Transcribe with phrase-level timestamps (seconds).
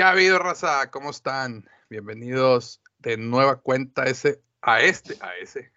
[0.00, 0.90] ¿Qué ha habido, raza?
[0.90, 1.68] ¿Cómo están?
[1.90, 5.18] Bienvenidos de nueva cuenta a este, a ese,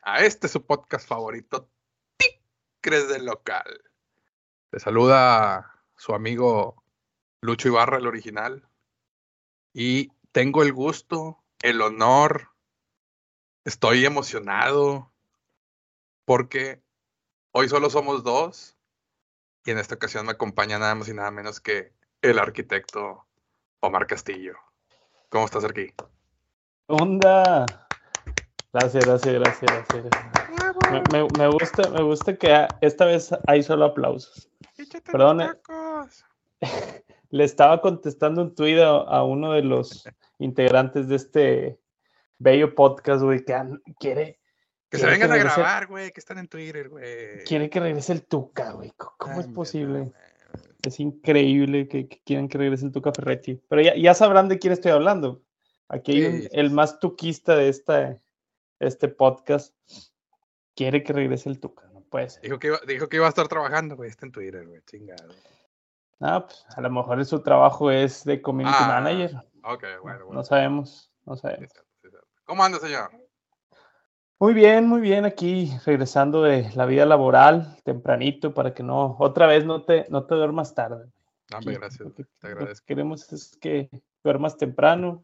[0.01, 1.69] a este su podcast favorito,
[2.15, 3.83] Ticres del Local.
[4.69, 6.81] Te saluda su amigo
[7.41, 8.65] Lucho Ibarra, el original.
[9.73, 12.47] Y tengo el gusto, el honor,
[13.65, 15.11] estoy emocionado
[16.23, 16.81] porque
[17.51, 18.77] hoy solo somos dos
[19.65, 23.27] y en esta ocasión me acompaña nada más y nada menos que el arquitecto
[23.83, 24.53] Omar Castillo.
[25.27, 25.93] ¿Cómo estás aquí?
[26.87, 27.65] Onda.
[28.71, 30.23] Gracias, gracias, gracias, gracias.
[31.11, 34.49] Me, me, gusta, me gusta que esta vez hay solo aplausos.
[35.11, 35.57] Perdón.
[37.29, 40.07] Le estaba contestando un tweet a, uno de los
[40.39, 41.79] integrantes de este
[42.37, 43.53] bello podcast, güey, que
[43.99, 44.39] quiere.
[44.89, 47.43] Que se vengan a grabar, güey, que están en Twitter, güey.
[47.43, 48.93] Quiere que regrese el Tuca, güey.
[48.95, 50.13] ¿Cómo es posible?
[50.85, 53.61] Es increíble que, quieran que regrese el Tuca Ferretti.
[53.69, 55.41] Pero ya, sabrán de quién estoy hablando.
[55.87, 58.19] Aquí hay el más tuquista de esta,
[58.79, 59.75] este podcast.
[60.75, 62.41] Quiere que regrese el Tuca, no puede ser.
[62.41, 64.09] Dijo que iba, dijo que iba a estar trabajando, güey.
[64.09, 64.81] Está en Twitter, güey.
[64.85, 65.33] Chingado.
[66.19, 69.35] Ah, pues a lo mejor su trabajo es de community ah, manager.
[69.63, 70.33] Ok, bueno, bueno.
[70.33, 71.71] No sabemos, no sabemos.
[72.45, 73.09] ¿Cómo anda, señor?
[74.43, 79.47] Muy bien, muy bien, aquí regresando de la vida laboral tempranito para que no, otra
[79.47, 81.09] vez no te, no te duermas tarde.
[81.49, 82.73] Dame, gracias, te agradezco.
[82.73, 83.89] Lo que queremos es que
[84.21, 85.23] duermas temprano,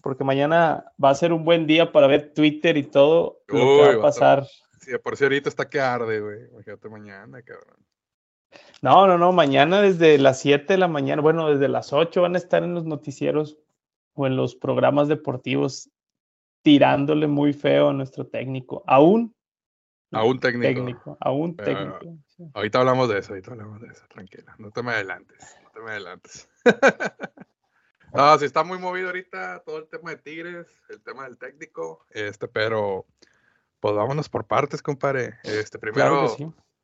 [0.00, 3.80] porque mañana va a ser un buen día para ver Twitter y todo lo que
[3.82, 4.46] va a pasar.
[4.80, 6.48] Sí, por si ahorita está que arde, güey.
[6.52, 7.76] Imagínate mañana, cabrón.
[8.80, 12.36] No, no, no, mañana desde las 7 de la mañana, bueno, desde las 8 van
[12.36, 13.58] a estar en los noticieros
[14.14, 15.90] o en los programas deportivos
[16.66, 18.82] tirándole muy feo a nuestro técnico.
[18.88, 19.32] Aún.
[20.40, 21.16] Técnico.
[21.20, 22.18] aún técnico.
[22.54, 24.52] Ahorita hablamos de eso, ahorita hablamos de eso, tranquila.
[24.58, 26.48] No te me adelantes, no te me adelantes.
[28.12, 32.04] no, sí está muy movido ahorita todo el tema de Tigres, el tema del técnico,
[32.10, 33.06] este, pero
[33.78, 35.34] pues vámonos por partes, compadre.
[35.44, 36.34] Este, primero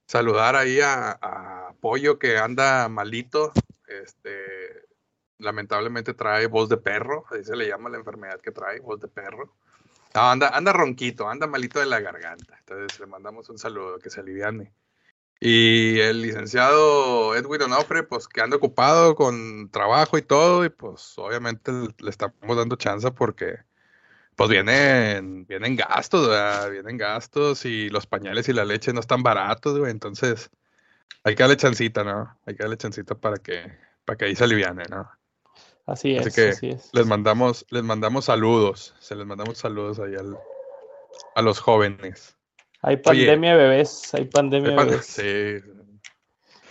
[0.07, 3.51] saludar ahí a, a Pollo que anda malito,
[3.89, 4.87] este,
[5.39, 9.09] lamentablemente trae voz de perro, así se le llama la enfermedad que trae, voz de
[9.09, 9.57] perro.
[10.15, 12.57] No, anda, anda ronquito, anda malito de la garganta.
[12.59, 14.73] Entonces le mandamos un saludo, que se aliviane.
[15.41, 21.15] Y el licenciado Edwin Onofre, pues que anda ocupado con trabajo y todo, y pues
[21.19, 23.57] obviamente le estamos dando chance porque
[24.37, 26.29] pues vienen, vienen gastos,
[26.71, 29.91] vienen gastos y los pañales y la leche no están baratos, güey.
[29.91, 30.51] Entonces
[31.25, 32.39] hay que darle chancita, ¿no?
[32.47, 35.11] Hay que darle chancita para que, para que ahí se aliviane, ¿no?
[35.87, 36.27] Así es.
[36.27, 38.95] Así que les mandamos, les mandamos saludos.
[39.01, 40.15] Se les mandamos saludos ahí
[41.35, 42.37] a los jóvenes.
[42.83, 45.07] Hay pandemia bebés, hay pandemia bebés.
[45.07, 45.59] Sí.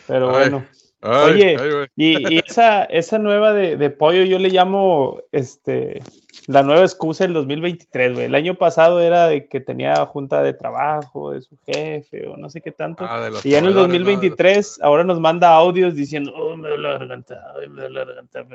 [0.07, 0.65] Pero bueno.
[1.03, 1.57] Oye,
[1.95, 5.99] y, esa, esa nueva de, de, pollo yo le llamo este
[6.47, 8.25] la nueva excusa del 2023, güey.
[8.25, 12.49] El año pasado era de que tenía junta de trabajo de su jefe o no
[12.49, 13.03] sé qué tanto.
[13.05, 16.97] Ah, y ya en el 2023 ahora nos manda audios diciendo, oh, me duele la
[16.97, 18.45] garganta, me duele la garganta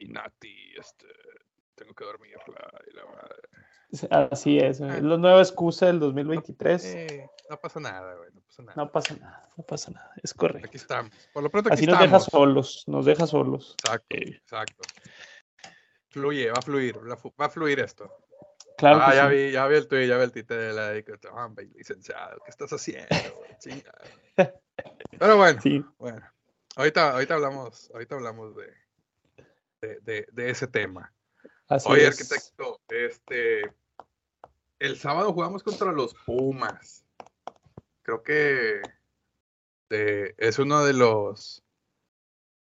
[0.00, 1.06] y, Nati, este,
[1.74, 4.30] tengo que dormir la, madre.
[4.30, 4.96] Así es, ah.
[4.96, 7.28] es la nueva excusa del 2023.
[7.48, 8.74] no pasa nada, güey, no pasa nada.
[8.76, 10.68] No pasa nada, no pasa nada, es correcto.
[10.68, 13.76] Aquí estamos, por lo pronto aquí Así nos deja solos, nos deja solos.
[13.84, 14.82] Exacto, exacto.
[16.08, 18.10] Fluye, va a fluir, va a fluir esto.
[18.80, 20.94] Claro ah, ya vi, ya vi el tuyo, ya vi el tite de la
[21.74, 23.08] licenciado, ¿qué estás haciendo?
[25.18, 25.84] Pero bueno, sí.
[25.98, 26.22] bueno.
[26.76, 28.72] Ahorita, ahorita hablamos, ahorita hablamos de,
[29.80, 31.12] de, de, ese tema.
[31.86, 33.62] Oye, arquitecto, este,
[34.78, 37.04] el sábado jugamos contra los Pumas.
[38.02, 38.82] Creo que
[39.90, 41.62] eh, es uno de los,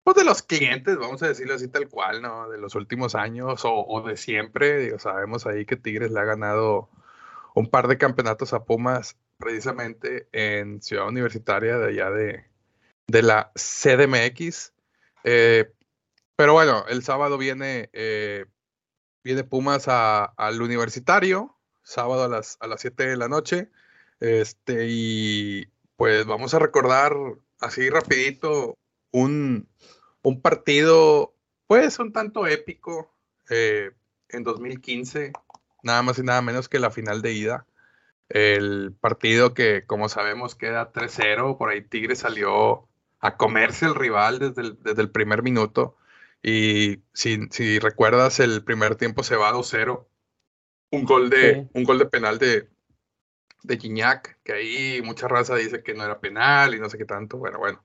[0.03, 2.49] pues de los clientes, vamos a decirlo así tal cual, ¿no?
[2.49, 4.79] De los últimos años o, de siempre.
[4.79, 6.89] Digo, sabemos ahí que Tigres le ha ganado
[7.55, 12.45] un par de campeonatos a Pumas precisamente en Ciudad Universitaria de allá de,
[13.07, 14.73] de la CDMX.
[15.23, 15.71] Eh,
[16.37, 18.45] pero bueno, el sábado viene, eh,
[19.23, 23.71] viene Pumas al universitario, sábado a las, a las 7 de la noche.
[24.19, 27.15] Este, y pues vamos a recordar
[27.59, 28.77] así rapidito
[29.11, 29.67] un,
[30.21, 31.33] un partido,
[31.65, 33.11] pues un tanto épico
[33.49, 33.89] eh,
[34.29, 35.33] en 2015,
[35.81, 37.65] nada más y nada menos que la final de ida.
[38.29, 42.87] El partido que, como sabemos, queda 3-0, por ahí Tigre salió
[43.19, 45.97] a comerse el rival desde el, desde el primer minuto.
[46.43, 50.07] Y si, si recuerdas, el primer tiempo se va 2-0.
[50.91, 52.69] Un gol de, un gol de penal de,
[53.63, 57.05] de Gignac, que ahí mucha raza dice que no era penal y no sé qué
[57.05, 57.37] tanto.
[57.37, 57.83] Bueno, bueno.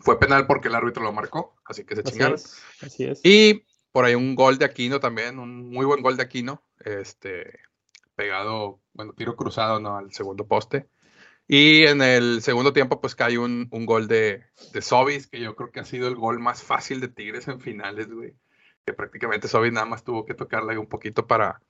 [0.00, 2.38] Fue penal porque el árbitro lo marcó, así que se chingaron.
[2.82, 3.20] así es.
[3.24, 7.58] Y por ahí un gol de Aquino también, un muy buen gol de Aquino, este,
[8.14, 9.96] pegado, bueno, tiro cruzado, ¿no?
[9.96, 10.88] Al segundo poste.
[11.50, 15.56] Y en el segundo tiempo, pues cae un, un gol de, de Sobis, que yo
[15.56, 18.34] creo que ha sido el gol más fácil de Tigres en finales, güey.
[18.84, 21.62] Que prácticamente Sobis nada más tuvo que tocarle un poquito para,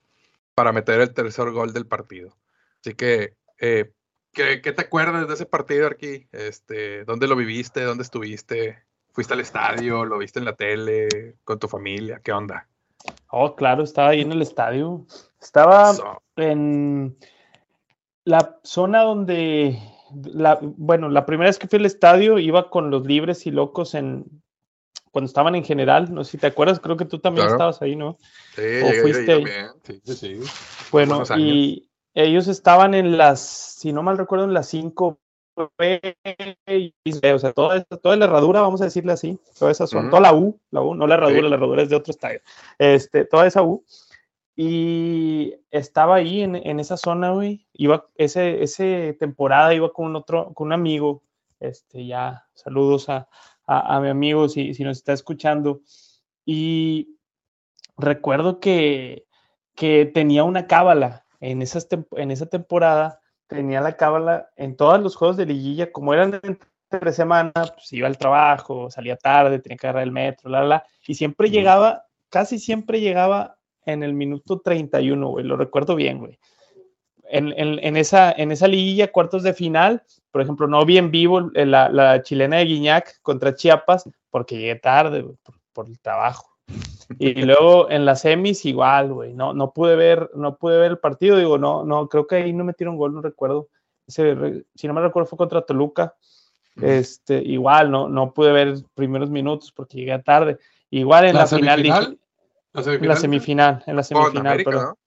[0.55, 2.37] para meter el tercer gol del partido.
[2.81, 3.93] Así que, eh,
[4.33, 6.27] ¿qué, te acuerdas de ese partido aquí?
[6.33, 7.83] Este, ¿Dónde lo viviste?
[7.83, 8.83] ¿Dónde estuviste?
[9.13, 10.05] ¿Fuiste al estadio?
[10.05, 11.37] ¿Lo viste en la tele?
[11.45, 12.21] ¿Con tu familia?
[12.23, 12.67] ¿Qué onda?
[13.31, 15.07] Oh, claro, estaba ahí en el estadio.
[15.41, 17.17] Estaba en
[18.29, 19.79] la zona donde,
[20.35, 23.95] la, bueno, la primera vez que fui al estadio iba con los libres y locos
[23.95, 24.27] en
[25.11, 27.97] cuando estaban en general, no sé si te acuerdas, creo que tú también estabas ahí,
[27.97, 28.19] ¿no?
[28.55, 28.63] Sí,
[29.01, 29.43] fuiste...
[29.83, 30.41] Sí, sí, sí.
[30.93, 35.19] Bueno, y ellos estaban en las, si no mal recuerdo, en las 5
[35.57, 40.35] o sea, toda, toda la herradura, vamos a decirle así, toda esa zona, toda la
[40.35, 42.41] U, la U, no la herradura, la herradura es de otro estadio,
[42.79, 43.83] este, toda esa U,
[44.61, 47.69] y estaba ahí en, en esa zona, güey.
[47.75, 51.23] Iba, ese, ese temporada iba con otro, con un amigo.
[51.61, 53.29] Este, ya, saludos a,
[53.67, 55.83] a, mi amigo si, si, nos está escuchando.
[56.45, 57.21] Y
[57.97, 59.27] recuerdo que,
[59.77, 63.21] que tenía una cábala en, esas en esa temporada.
[63.47, 66.41] Tenía la cábala en todos los juegos de liguilla, como eran
[66.91, 70.85] entre semana, pues iba al trabajo, salía tarde, tenía que agarrar el metro, la, la,
[71.07, 76.39] y siempre llegaba, casi siempre llegaba en el minuto 31, güey, lo recuerdo bien, güey.
[77.31, 81.41] En, en, esa, en esa liguilla, cuartos de final, por ejemplo, no vi en vivo
[81.53, 85.27] la, la chilena de Guiñac contra Chiapas porque llegué tarde,
[85.73, 86.49] por, el trabajo.
[87.19, 90.99] Y luego en las semis igual, güey, no, no pude ver, no pude ver el
[90.99, 93.69] partido, digo, no, no, creo que ahí no metieron gol, no recuerdo.
[94.07, 96.15] Ese, si no me recuerdo fue contra Toluca.
[96.81, 100.59] Este, igual, no, no pude ver primeros minutos porque llegué tarde.
[100.91, 102.17] Igual en la, final dije,
[102.75, 104.99] en la semifinal, en la semifinal, pero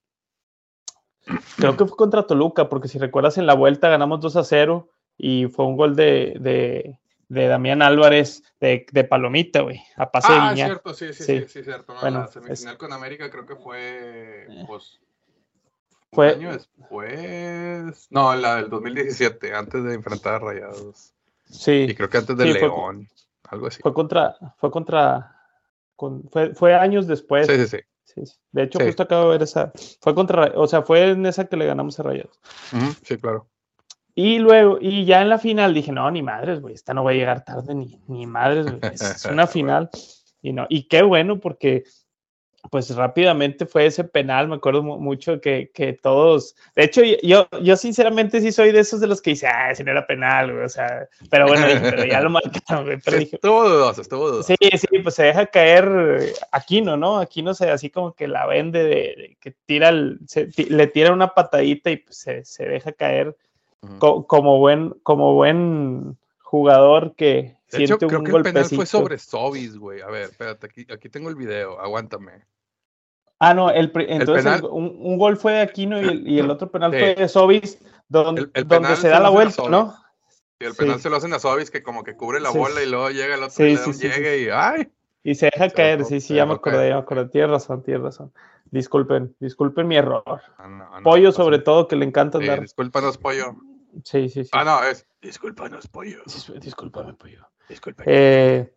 [1.57, 4.89] creo que fue contra Toluca, porque si recuerdas en la vuelta ganamos 2 a 0
[5.17, 6.99] y fue un gol de, de,
[7.29, 11.45] de Damián Álvarez de, de Palomita, güey, a pase ah, de cierto, sí, sí, sí,
[11.47, 11.93] sí, cierto.
[12.01, 14.65] bueno, la semifinal con América creo que fue, eh.
[14.67, 14.99] pues,
[16.11, 21.13] fue un año después, no, la del 2017, antes de enfrentar a Rayados.
[21.49, 21.85] Sí.
[21.89, 23.07] Y creo que antes de León,
[23.49, 23.81] algo así.
[23.81, 25.40] Fue contra, fue contra
[26.31, 27.47] fue, fue años después.
[27.47, 28.33] Sí, sí, sí.
[28.51, 29.71] De hecho, justo acabo de ver esa.
[30.01, 32.39] Fue contra, o sea, fue en esa que le ganamos a Rayados.
[33.03, 33.47] sí, claro.
[34.13, 37.11] Y luego, y ya en la final dije, no, ni madres, güey, esta no va
[37.11, 38.79] a llegar tarde, ni, ni madres, güey.
[38.93, 39.89] Es una final.
[40.41, 41.83] Y no, y qué bueno, porque
[42.71, 47.75] pues rápidamente fue ese penal, me acuerdo mucho que, que, todos, de hecho yo, yo
[47.75, 50.63] sinceramente sí soy de esos de los que dice, ah, ese no era penal, güey,
[50.63, 54.43] o sea, pero bueno, pero ya lo marcaron, güey, pero dije, estuvo dudoso, estuvo dudoso.
[54.47, 57.19] Sí, sí, pues se deja caer Aquino, ¿no?
[57.19, 60.19] Aquino se así como que la vende de, que tira, el,
[60.55, 63.35] le tira una patadita y pues, se, se deja caer
[63.99, 69.77] como buen, como buen jugador que de hecho, creo que el penal fue sobre Sobis,
[69.77, 70.01] güey.
[70.01, 72.43] A ver, espérate, aquí, aquí tengo el video, aguántame.
[73.43, 76.91] Ah, no, el, entonces un, gol fue de Aquino y el, y el otro penal
[76.91, 79.95] fue de Sobis, donde, donde se da la vuelta, ¿no?
[80.59, 82.87] Y el penal se lo hacen a Sobis, que como que cubre la bola y
[82.87, 84.91] luego llega el otro y llega y ¡ay!
[85.23, 87.29] Y se deja caer, sí, sí, ya me acordé, ya me acordé.
[87.29, 88.31] Tienes razón, tienes razón.
[88.69, 90.23] Disculpen, disculpen mi error.
[90.59, 92.61] Ah, pollo, sobre todo, que le encanta andar.
[92.61, 93.55] Discúlpanos, pollo.
[94.03, 94.51] Sí, sí, sí.
[94.53, 96.21] Ah, no, es discúlpanos, pollo.
[96.61, 97.49] Discúlpame, pollo.
[97.67, 98.03] Disculpe.
[98.05, 98.71] Eh,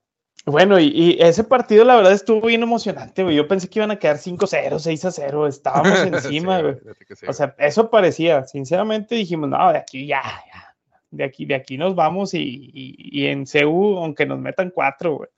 [0.46, 3.36] bueno, y, ese partido la verdad estuvo bien emocionante, güey.
[3.36, 6.76] Yo pensé que iban a quedar 5-0, 6-0, estábamos encima, güey.
[7.26, 8.44] o sea, eso parecía.
[8.44, 10.74] Sinceramente dijimos, no, de aquí ya, ya.
[11.10, 15.28] De aquí, de aquí nos vamos y, y, en CU, aunque nos metan cuatro, güey.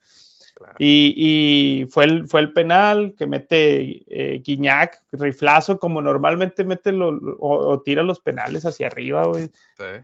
[0.79, 7.81] Y, fue, el, fue el penal que mete eh, Guiñac, riflazo, como normalmente mete o,
[7.85, 9.51] tira los penales hacia arriba, güey.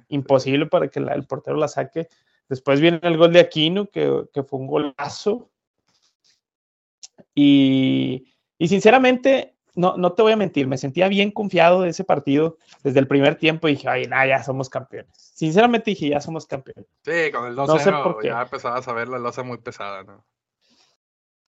[0.09, 2.07] Imposible para que el portero la saque.
[2.49, 5.49] Después viene el gol de Aquino, que, fue un golazo.
[7.33, 8.27] Y,
[8.59, 12.99] sinceramente, no, no te voy a mentir, me sentía bien confiado de ese partido desde
[12.99, 15.11] el primer tiempo y dije, ay, nada, ya somos campeones.
[15.15, 16.85] Sinceramente dije, ya somos campeones.
[17.03, 20.23] Sí, con el 2-0 ya empezabas a ver la losa muy pesada, ¿no?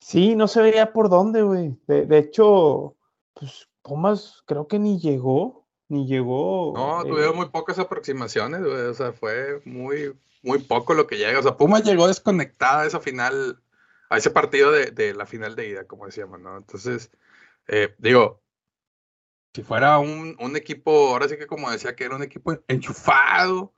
[0.06, 1.76] Sí, no se veía por dónde, güey.
[1.88, 2.96] De, hecho,
[3.34, 6.74] pues Pumas creo que ni llegó, ni llegó.
[6.76, 8.82] No, tuvieron eh, muy pocas aproximaciones, güey.
[8.82, 11.40] O sea, fue muy, muy poco lo que llega.
[11.40, 13.62] O sea, Pumas llegó desconectada a esa final,
[14.10, 16.58] a ese partido de, la final de ida, como decíamos, ¿no?
[16.58, 17.12] Entonces,
[17.68, 18.42] eh, digo,
[19.54, 23.74] si fuera un, equipo, ahora sí que como decía que era un equipo enchufado,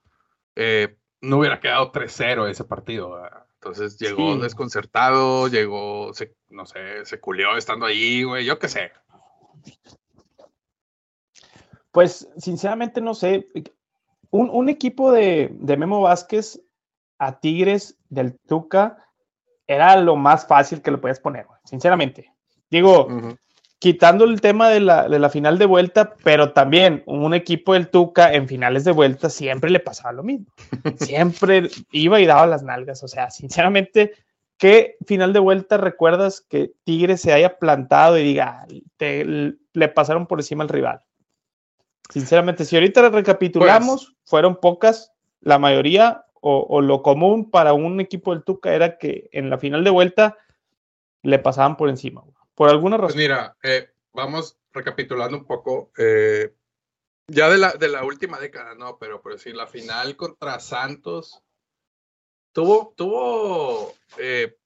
[0.56, 3.18] eh, no hubiera quedado 3-0 ese partido.
[3.56, 6.12] Entonces llegó desconcertado, llegó,
[6.50, 8.92] no sé, se culió estando ahí, güey, yo qué sé.
[11.92, 13.48] Pues sinceramente no sé.
[14.38, 16.62] Un, equipo de, Memo Vázquez
[17.18, 18.98] a Tigres del Tuca
[19.66, 22.32] era lo más fácil que lo podías poner, sinceramente.
[22.70, 23.08] Digo,
[23.80, 28.48] quitando el tema de la, final de vuelta, pero también un equipo del Tuca en
[28.48, 30.48] finales de vuelta siempre le pasaba lo mismo.
[30.98, 33.04] Siempre iba y daba las nalgas.
[33.04, 34.14] O sea, sinceramente,
[34.58, 38.68] ¿qué final de vuelta recuerdas que Tigre se haya plantado y diga,
[39.00, 41.02] le pasaron por encima al rival?
[42.10, 45.12] Sinceramente, si ahorita recapitulamos, pues fueron pocas,
[45.42, 49.84] la mayoría o, lo común para un equipo del Tuca era que en la final
[49.84, 50.38] de vuelta
[51.24, 52.24] le pasaban por encima.
[52.56, 53.20] Por alguna pues razón.
[53.20, 55.92] mira, eh, vamos recapitulando un poco.
[55.98, 56.54] Eh,
[57.28, 61.44] ya de la, de la última década, no, pero, pero sí, la final contra Santos
[62.54, 64.58] tuvo, tuvo eh,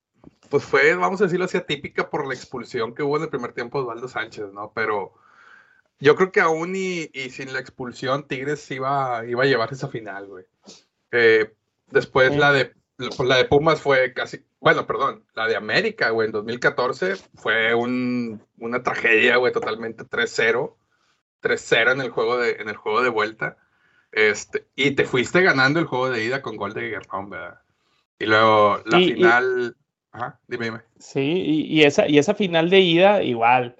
[0.49, 3.53] pues fue, vamos a decirlo así, atípica por la expulsión que hubo en el primer
[3.53, 4.71] tiempo de Osvaldo Sánchez, ¿no?
[4.75, 5.13] Pero
[6.01, 10.27] yo creo que aún y, sin la expulsión, Tigres iba, iba a llevar esa final,
[10.27, 10.45] güey.
[11.91, 12.73] después la de
[13.09, 17.73] pues, la de Pumas fue casi, bueno, perdón, la de América, güey, en 2014 fue
[17.73, 20.75] una tragedia, güey, totalmente 3-0,
[21.41, 23.57] 3-0 en el juego de, en el juego de vuelta.
[24.11, 27.61] Este, y te fuiste ganando el juego de ida con gol de Guerrón, ¿verdad?
[28.19, 29.75] Y luego la final,
[30.11, 30.81] ajá, dime, dime.
[30.99, 33.77] Sí, y, esa, y esa final de ida, igual,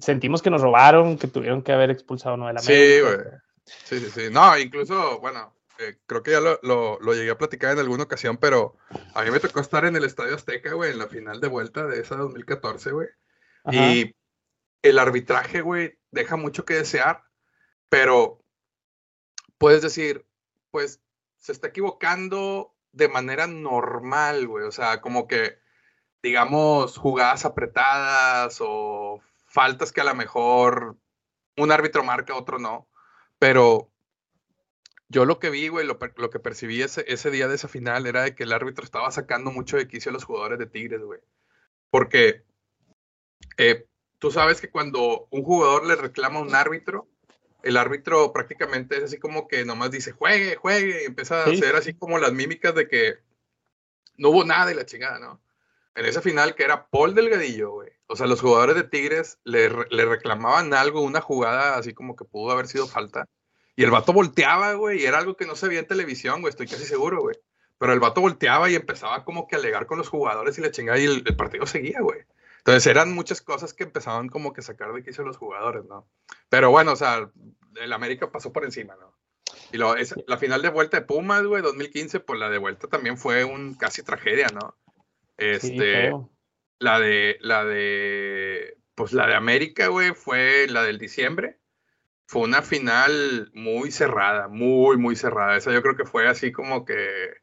[0.00, 3.16] sentimos que nos robaron, que tuvieron que haber expulsado no de la Sí, güey.
[3.64, 4.22] Sí, sí, sí.
[4.30, 8.36] No, incluso, bueno, eh, creo que ya lo, lo, llegué a platicar en alguna ocasión,
[8.36, 8.76] pero
[9.14, 11.86] a mí me tocó estar en el Estadio Azteca, güey, en la final de vuelta
[11.86, 13.08] de esa 2014, güey.
[13.72, 14.14] Y
[14.82, 17.24] el arbitraje, güey, deja mucho que desear,
[17.88, 18.38] pero
[19.58, 20.26] puedes decir,
[20.70, 21.00] pues
[21.38, 24.64] se está equivocando de manera normal, güey.
[24.64, 25.58] O sea, como que,
[26.22, 29.22] digamos, jugadas apretadas o
[29.54, 30.96] faltas que a lo mejor
[31.56, 32.88] un árbitro marca, otro no.
[33.38, 33.92] Pero
[35.08, 38.24] yo lo que vi, güey, lo, que percibí ese, ese día de esa final era
[38.24, 41.20] de que el árbitro estaba sacando mucho de quicio a los jugadores de Tigres, güey.
[41.88, 42.42] Porque
[43.56, 43.86] eh,
[44.18, 47.08] tú sabes que cuando un jugador le reclama a un árbitro,
[47.62, 51.76] el árbitro prácticamente es así como que nomás dice, juegue, juegue, y empieza a hacer
[51.76, 53.18] así como las mímicas de que
[54.16, 55.40] no hubo nada y la chingada, ¿no?
[55.94, 57.93] En esa final que era Paul Delgadillo, güey.
[58.06, 62.24] O sea, los jugadores de Tigres le, le reclamaban algo, una jugada así como que
[62.24, 63.28] pudo haber sido falta
[63.76, 66.50] y el vato volteaba, güey, y era algo que no se veía en televisión, güey,
[66.50, 67.36] estoy casi seguro, güey.
[67.78, 70.70] Pero el vato volteaba y empezaba como que a alegar con los jugadores y la
[70.70, 72.20] chingada y el, partido seguía, güey.
[72.58, 76.06] Entonces eran muchas cosas que empezaban como que sacar de quicio los jugadores, ¿no?
[76.48, 77.30] Pero bueno, o sea,
[77.74, 79.12] el América pasó por encima, ¿no?
[79.72, 82.86] Y lo, es, la final de vuelta de Pumas, güey, 2015, pues la de vuelta
[82.86, 84.76] también fue un casi tragedia, ¿no?
[85.36, 86.12] Este,
[86.78, 91.58] la de, la de, pues la de América, güey, fue la del diciembre
[92.26, 95.56] fue una final muy cerrada, muy, muy cerrada.
[95.56, 97.34] Esa yo creo que fue así como que.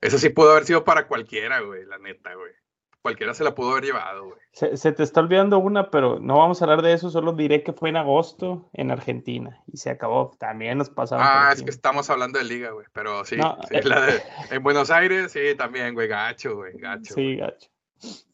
[0.00, 2.52] Esa sí pudo haber sido para cualquiera, güey, la neta, güey.
[3.00, 4.40] Cualquiera se la pudo haber llevado, güey.
[4.52, 7.72] Se, te está olvidando una, pero no vamos a hablar de eso, solo diré que
[7.72, 10.36] fue en agosto en Argentina y se acabó.
[10.38, 11.48] También nos pasaba.
[11.48, 13.36] Ah, es que estamos hablando de liga, güey, pero sí,
[13.70, 17.14] eh, la de, en Buenos Aires, sí, también, güey, gacho, güey, gacho.
[17.14, 17.70] Sí, gacho.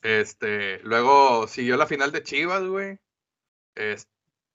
[0.03, 2.99] Este, luego siguió la final de Chivas, güey.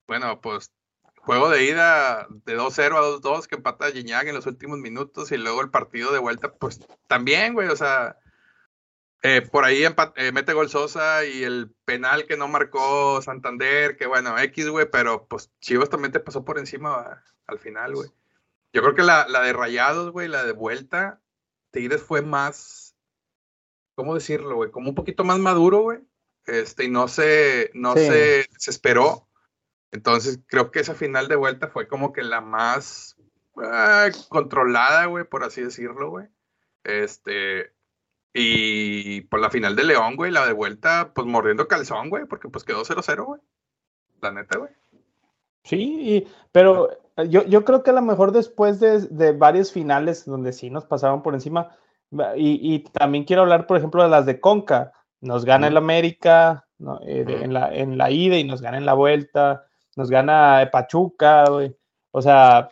[0.08, 0.72] bueno, pues
[1.18, 5.38] juego de ida de 2-0 a 2-2 que empata Gignac en los últimos minutos y
[5.38, 8.18] luego el partido de vuelta, pues también, güey, o sea,
[9.24, 14.08] eh, por ahí eh, mete gol Sosa y el penal que no marcó Santander, que
[14.08, 18.10] bueno, X, güey, pero pues Chivas también te pasó por encima al final, güey.
[18.74, 21.22] Yo creo que la, la de Rayados, güey, la de vuelta,
[21.72, 22.91] Tigres fue más,
[24.02, 24.72] ¿cómo decirlo, güey?
[24.72, 26.00] Como un poquito más maduro, güey.
[26.46, 29.28] Este, y no se, no se desesperó
[29.92, 33.18] entonces, creo que esa final de vuelta fue como que la más
[33.58, 36.28] ah, controlada, güey, por así decirlo, güey.
[36.84, 37.74] Este,
[38.34, 42.48] y por la final de León, güey, la de vuelta, pues mordiendo calzón, güey, porque
[42.48, 43.42] pues quedó 0-0, güey.
[44.22, 44.72] La neta, güey.
[45.64, 46.90] Sí, pero
[47.28, 50.86] yo, yo, creo que a lo mejor después de, de varias finales donde sí nos
[50.86, 51.76] pasaron por encima,
[52.36, 54.92] y, y, también quiero hablar, por ejemplo, de las de Conca.
[55.22, 56.66] Nos gana el América
[57.06, 59.66] eh, en, la, en la ida y nos gana en la vuelta
[59.96, 61.76] nos gana Pachuca, güey.
[62.12, 62.70] O sea,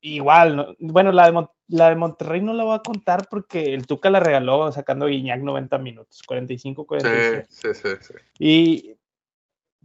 [0.00, 4.10] igual, bueno, la de, la de Monterrey no la voy a contar porque el Tuca
[4.10, 7.46] la regaló sacando Guiñac 90 minutos, 45, 46.
[7.48, 8.96] Sí, sí, sí, Y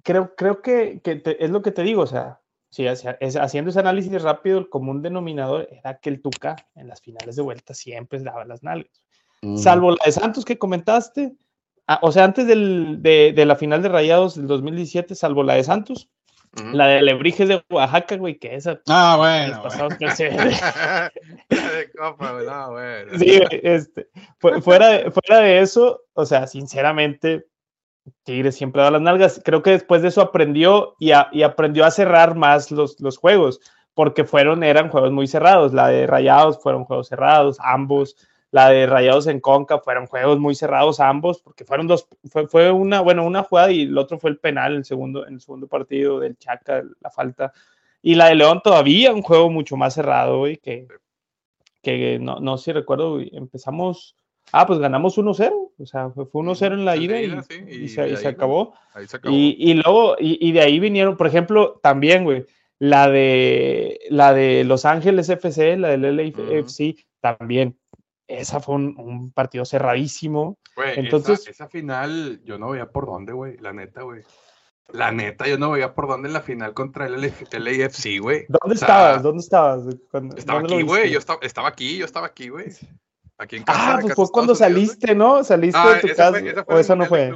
[0.04, 2.40] creo, creo que, es lo que te digo, o sea,
[2.74, 7.36] sí, haciendo ese análisis rápido, el común denominador era que el Tuca en las finales
[7.36, 9.04] de vuelta siempre daba las nalgas.
[9.44, 9.58] Mm.
[9.58, 11.36] Salvo la de Santos que comentaste,
[11.86, 15.64] ah, o sea, antes de, de, la final de Rayados del 2017, salvo la de
[15.64, 16.10] Santos,
[16.72, 18.82] la de Lebrijes de Oaxaca, güey, que esa.
[18.88, 19.62] Ah, bueno.
[21.50, 23.20] de copa, bueno.
[23.20, 24.08] Sí, este,
[24.40, 27.46] fuera, de, fuera de eso, o sea, sinceramente,
[28.24, 29.42] Tigres siempre da las nalgas.
[29.44, 33.60] Creo que después de eso aprendió y, aprendió a cerrar más los, juegos,
[33.94, 35.74] porque fueron, eran juegos muy cerrados.
[35.74, 38.16] La de Rayados fueron juegos cerrados, ambos
[38.54, 42.72] la de Rayados en Conca, fueron juegos muy cerrados ambos, porque fueron dos, fue, fue,
[42.72, 45.68] una, bueno, una jugada y el otro fue el penal, el segundo, en el segundo
[45.68, 47.52] partido del Chaca, la falta.
[48.04, 50.88] Y la de León todavía un juego mucho más cerrado, y que,
[51.82, 54.16] que no, no sé si recuerdo, empezamos,
[54.54, 58.76] ah, pues ganamos 1-0, o sea, fue 1-0 en la ida, y, se, acabó.
[59.26, 62.46] Y, luego, y, de ahí vinieron, por ejemplo, también, güey,
[62.80, 67.78] la de, la de Los Ángeles FC, la del LAFC, también
[68.28, 70.60] esa fue un, partido cerradísimo.
[70.96, 74.22] Entonces, esa, final yo no veía por dónde, güey, la neta, güey.
[74.90, 78.46] La neta, yo no veía por dónde en la final contra el, LAFC, güey.
[78.50, 79.24] ¿Dónde estabas?
[79.24, 79.84] ¿Dónde estabas?
[80.38, 81.10] estaba aquí, güey.
[81.10, 82.68] Yo estaba, estaba, aquí, yo estaba aquí, güey.
[83.44, 83.64] Aquí en.
[83.68, 85.44] Ah, pues fue cuando saliste, ¿no?
[85.44, 86.66] Saliste de tu casa.
[86.68, 87.32] ¿O eso no fue?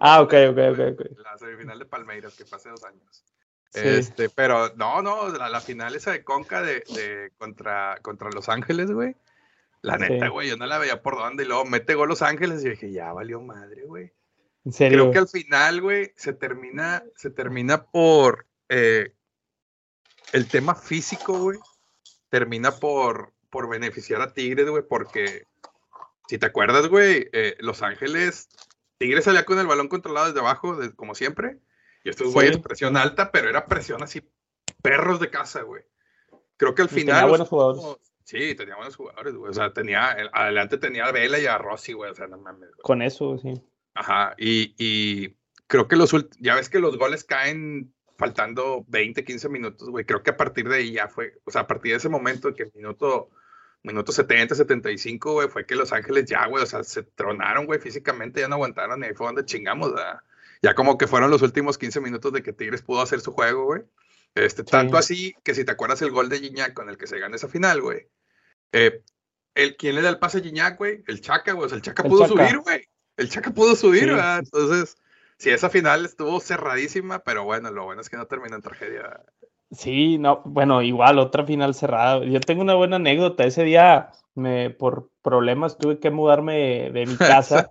[0.00, 0.58] ah, ok, ok,
[0.92, 1.00] ok.
[1.22, 3.24] La semifinal de Palmeiras, que fue hace dos años.
[3.72, 8.90] Este, pero no, no, la, final esa de Conca de, de contra, contra Los Ángeles,
[8.90, 9.16] güey.
[9.82, 11.44] La neta, güey, yo no la veía por dónde.
[11.44, 14.12] Y luego mete gol Los Ángeles y dije, ya valió madre, güey.
[14.64, 14.98] ¿En serio?
[14.98, 19.12] Creo que al final, güey, se termina, se termina por eh,
[20.32, 21.58] el tema físico, güey.
[22.30, 25.46] Termina por, por beneficiar a Tigres, güey, porque
[26.28, 28.50] si te acuerdas, güey, eh, Los Ángeles,
[28.98, 31.58] Tigres salía con el balón controlado desde abajo, como siempre.
[32.04, 34.20] Y estos güeyes, presión alta, pero era presión así,
[34.82, 35.84] perros de casa, güey.
[36.58, 37.30] Creo que al final.
[37.30, 37.98] buenos jugadores.
[38.24, 39.50] Sí, tenía buenos jugadores, güey.
[39.50, 42.10] O sea, tenía, adelante tenía a Vela y a Rossi, güey.
[42.10, 42.68] O sea, no mames.
[42.82, 43.54] Con eso, sí.
[43.94, 45.34] Ajá, y, y
[45.66, 50.04] creo que los ya ves que los goles caen faltando 20, 15 minutos, güey.
[50.04, 52.54] Creo que a partir de ahí ya fue, o sea, a partir de ese momento,
[52.54, 53.30] que el minuto,
[53.86, 57.80] minuto 70, 75, güey, fue que Los Ángeles ya, güey, o sea, se tronaron, güey,
[57.80, 60.20] físicamente, ya no aguantaron y ahí fue donde chingamos, ¿verdad?
[60.62, 63.64] Ya como que fueron los últimos 15 minutos de que Tigres pudo hacer su juego,
[63.64, 63.82] güey.
[64.34, 67.18] Este, Tanto así que si te acuerdas el gol de Gignac con el que se
[67.18, 68.06] gana esa final, güey.
[68.72, 69.02] Eh,
[69.54, 71.02] el, ¿Quién le da el pase a Gignac, güey?
[71.06, 71.66] El Chaca, güey.
[71.66, 72.86] O sea, el Chaca pudo subir, güey.
[73.16, 74.40] El Chaca pudo subir, ¿verdad?
[74.40, 74.98] Entonces,
[75.38, 79.24] sí, esa final estuvo cerradísima, pero bueno, lo bueno es que no terminó en tragedia.
[79.70, 82.24] Sí, no, bueno, igual, otra final cerrada.
[82.24, 83.44] Yo tengo una buena anécdota.
[83.44, 87.70] Ese día, me, por problemas, tuve que mudarme de mi casa.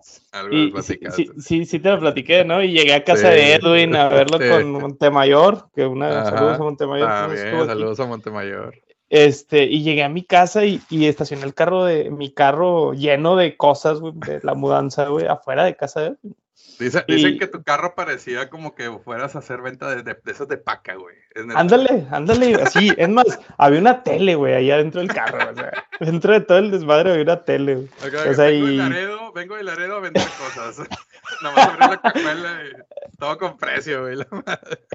[0.51, 2.61] y, sí, sí, sí, te lo platiqué, ¿no?
[2.61, 7.09] Y llegué a casa de Edwin a verlo con Montemayor, que una, saludos a Montemayor.
[7.09, 8.75] Ah, bien, saludos a Montemayor.
[9.09, 13.35] Este, y llegué a mi casa y, y, estacioné el carro de mi carro lleno
[13.35, 16.17] de cosas, güey, de la mudanza, güey, afuera de casa de él.
[17.07, 20.57] dicen que tu carro parecía como que fueras a hacer venta de, de, esas de
[20.57, 21.15] paca, güey.
[21.53, 22.91] Ándale, ándale, así.
[22.97, 25.51] Es más, había una tele, güey, allá dentro del carro.
[25.51, 27.89] O sea, dentro de todo el desmadre había una tele, güey.
[28.29, 28.71] o sea, vengo, y...
[28.71, 30.87] de Laredo, vengo de Laredo a vender cosas.
[31.41, 34.17] Nomás abrí la cajuela y todo con precio, güey.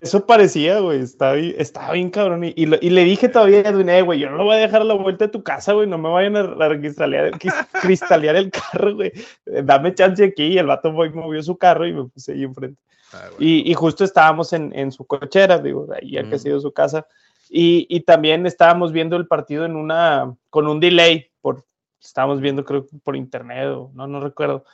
[0.01, 1.01] Eso parecía, güey.
[1.01, 2.45] Estaba, estaba bien cabrón.
[2.45, 4.83] Y, y, le dije todavía a Edwin, eh, güey, yo no lo voy a dejar
[4.83, 5.87] a la vuelta de tu casa, güey.
[5.87, 9.13] No me vayan a, a cristalear, el carro, güey.
[9.45, 10.45] Dame chance aquí.
[10.45, 12.81] Y el vato voy, movió su carro y me puse ahí enfrente.
[13.13, 16.61] Ah, y, y, justo estábamos en, en, su cochera, digo, ahí ya que ha sido
[16.61, 17.07] su casa.
[17.49, 21.65] Y, y, también estábamos viendo el partido en una, con un delay, por,
[22.01, 24.65] estábamos viendo creo por internet o no, no recuerdo.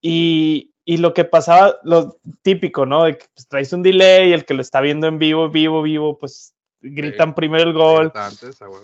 [0.00, 3.04] Y, y lo que pasaba, lo típico, ¿no?
[3.04, 6.18] De que pues, traes un delay, el que lo está viendo en vivo, vivo, vivo,
[6.18, 8.12] pues gritan primero el gol.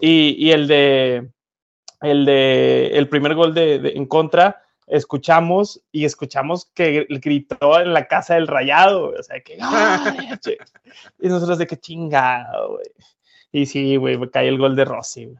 [0.01, 1.29] y, y, el de
[2.03, 8.07] el de el primer gol de, en contra, escuchamos y escuchamos que gritó en la
[8.07, 9.59] casa del rayado, o sea que
[11.19, 12.87] y nosotros de que chingado, güey.
[13.51, 15.39] Y sí, güey, me cae el gol de Rossi, güey.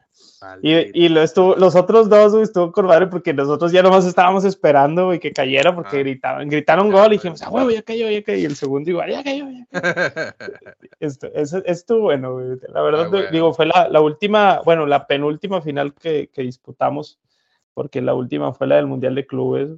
[0.61, 4.05] Y, y lo estuvo, los otros dos, güey, estuvo con madre porque nosotros ya nomás
[4.05, 8.09] estábamos esperando, güey, que cayera porque gritaban, gritaron gol y dijimos, ah, güey, ya cayó,
[8.09, 8.37] ya cayó.
[8.37, 9.65] Y el segundo igual, ya cayó, ya
[10.99, 12.57] Esto, eso, estuvo bueno, güey.
[12.69, 17.19] La verdad, ah, digo, fue la, la, última, bueno, la penúltima final que, que, disputamos,
[17.73, 19.69] porque la última fue la del Mundial de Clubes,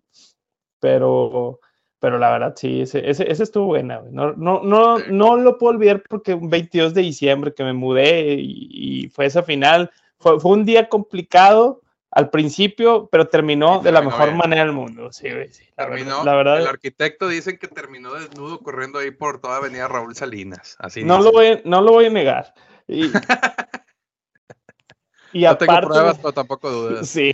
[0.80, 1.62] pero,
[2.00, 4.02] pero la verdad, sí, ese, ese, ese estuvo buena.
[4.12, 8.34] No, no, no, no lo puedo olvidar porque un 22 de diciembre que me mudé
[8.34, 14.01] y, y fue esa final fue, un día complicado al principio, pero terminó, de la
[14.01, 15.12] mejor manera del mundo.
[15.12, 19.58] Sí, sí, terminó, la verdad, El arquitecto dicen que terminó desnudo corriendo ahí por toda
[19.58, 20.75] Avenida Raúl Salinas.
[20.79, 22.53] Así no, lo voy, no lo voy a negar.
[22.88, 23.03] Y,
[25.34, 27.08] y no tengo pruebas, pero tampoco dudas.
[27.08, 27.34] Sí.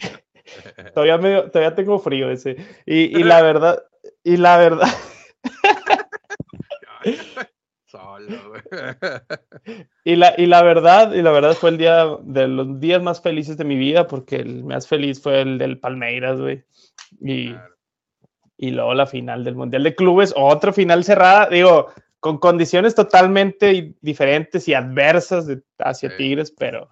[0.93, 2.57] Todavía, medio, todavía tengo frío ese.
[2.85, 3.83] Y, y la verdad,
[4.23, 4.89] y la verdad.
[10.03, 13.21] y, la, y la verdad, y la verdad fue el día de los días más
[13.21, 16.63] felices de mi vida, porque el más feliz fue el del Palmeiras, güey.
[17.21, 17.55] Y,
[18.57, 21.87] y luego la final del Mundial de Clubes, otra final cerrada, digo,
[22.19, 26.89] con condiciones totalmente diferentes y adversas de, hacia Tigres, pero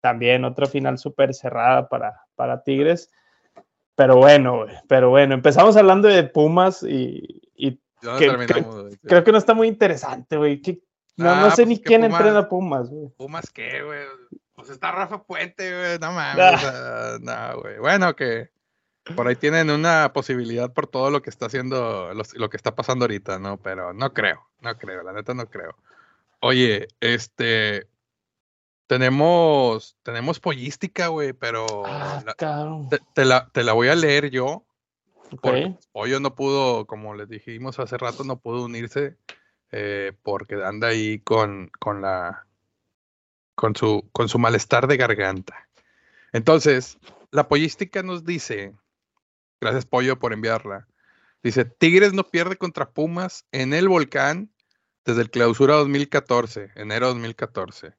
[0.00, 3.10] también otra final súper cerrada para, para Tigres.
[3.96, 7.37] Pero bueno, pero bueno, empezamos hablando de Pumas y,
[8.00, 10.62] creo que no está muy interesante, güey.
[11.16, 13.08] No, no, ah, sé pues ni quién entrena Pumas, güey.
[13.16, 14.04] Pumas qué, güey.
[14.54, 15.98] Pues está Rafa Puente, güey.
[15.98, 17.20] No mames.
[17.20, 17.78] no, güey.
[17.78, 18.50] Bueno, que
[19.14, 23.04] por ahí tienen una posibilidad por todo lo que está haciendo, lo, que está pasando
[23.04, 23.56] ahorita, ¿no?
[23.58, 25.76] Pero no creo, no creo, la neta no creo.
[26.40, 27.88] Oye, este,
[28.86, 32.22] tenemos, tenemos pollística, güey, pero ah,
[33.14, 34.64] te, la, te, la, voy a leer yo.
[35.92, 39.16] Pollo no pudo, como les dijimos hace rato, no pudo unirse
[39.72, 42.46] eh, porque anda ahí con, con la
[43.54, 45.68] con su, con su malestar de garganta.
[46.32, 46.98] Entonces,
[47.30, 48.74] la pollística nos dice
[49.60, 50.86] Gracias, Pollo, por enviarla.
[51.42, 54.50] Dice, Tigres no pierde contra Pumas en el volcán
[55.04, 57.94] desde el clausura 2014, enero 2014.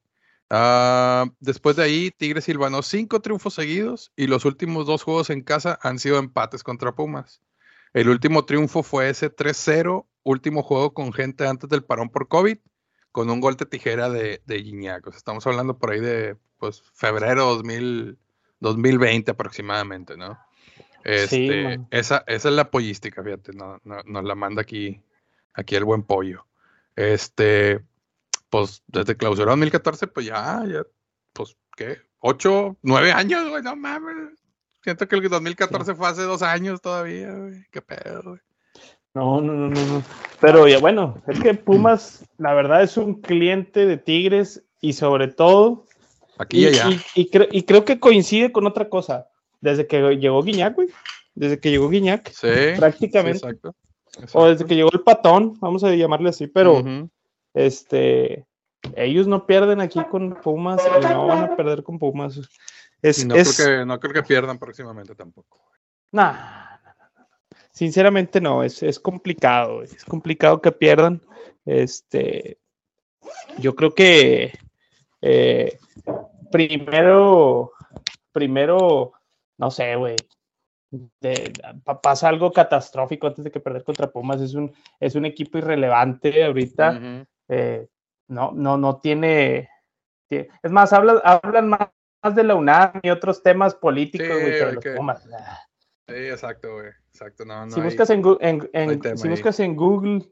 [0.50, 5.42] Ah, después de ahí, Tigres silvanó cinco triunfos seguidos y los últimos dos juegos en
[5.42, 7.40] casa han sido empates contra Pumas.
[7.92, 12.58] El último triunfo fue ese 3-0, último juego con gente antes del parón por COVID,
[13.12, 15.06] con un gol de tijera de, de Gignac.
[15.14, 18.18] estamos hablando por ahí de pues, febrero 2000,
[18.60, 20.38] 2020 aproximadamente, ¿no?
[21.04, 25.02] Este, esa, esa es la pollística, fíjate, nos no, la manda aquí,
[25.54, 26.46] aquí el buen pollo.
[26.94, 27.80] Este,
[28.50, 30.82] pues desde clausura 2014, pues ya, ya,
[31.32, 31.98] pues, ¿qué?
[32.18, 33.62] ¿Ocho, nueve años, güey?
[33.62, 34.38] No mames.
[34.82, 37.64] Siento que el 2014 fue hace dos años todavía, güey.
[37.70, 38.40] Qué pedo, güey.
[39.14, 40.02] No, no, no, no, no.
[40.40, 45.28] Pero ya, bueno, es que Pumas, la verdad, es un cliente de Tigres y sobre
[45.28, 45.86] todo.
[46.38, 46.90] Aquí y, allá.
[47.14, 49.28] y, y creo que coincide con otra cosa
[49.60, 50.88] desde que llegó Guiñac, güey.
[51.34, 52.30] Desde que llegó Guiñac.
[52.30, 52.48] Sí.
[52.76, 53.38] Prácticamente.
[53.38, 53.74] exacto,
[54.32, 56.82] O desde que llegó el patón, vamos a llamarle así, pero
[57.54, 58.46] este
[58.96, 62.40] ellos no pierden aquí con Pumas y no van a perder con Pumas.
[63.02, 65.60] Es, no, Creo que, no creo que pierdan próximamente tampoco.
[66.12, 66.78] Nah,
[67.72, 71.20] sinceramente no, es, es complicado, es complicado que pierdan.
[71.64, 72.58] Este,
[73.58, 74.52] yo creo que
[75.20, 75.78] eh,
[76.50, 77.72] primero,
[78.32, 79.12] primero
[79.60, 80.16] no sé, güey,
[82.02, 84.40] pasa algo catastrófico antes de que perder contra Pumas.
[84.40, 87.26] Es un, es un equipo irrelevante ahorita.
[87.50, 87.88] Eh,
[88.28, 89.68] no, no, no tiene,
[90.30, 91.90] Es más, hablan, hablan más,
[92.34, 95.22] de la UNAM y otros temas políticos, güey, que de los Pumas.
[96.06, 96.90] Sí, exacto, güey.
[97.08, 100.30] Exacto, no, no si, buscas en, en, si buscas en Google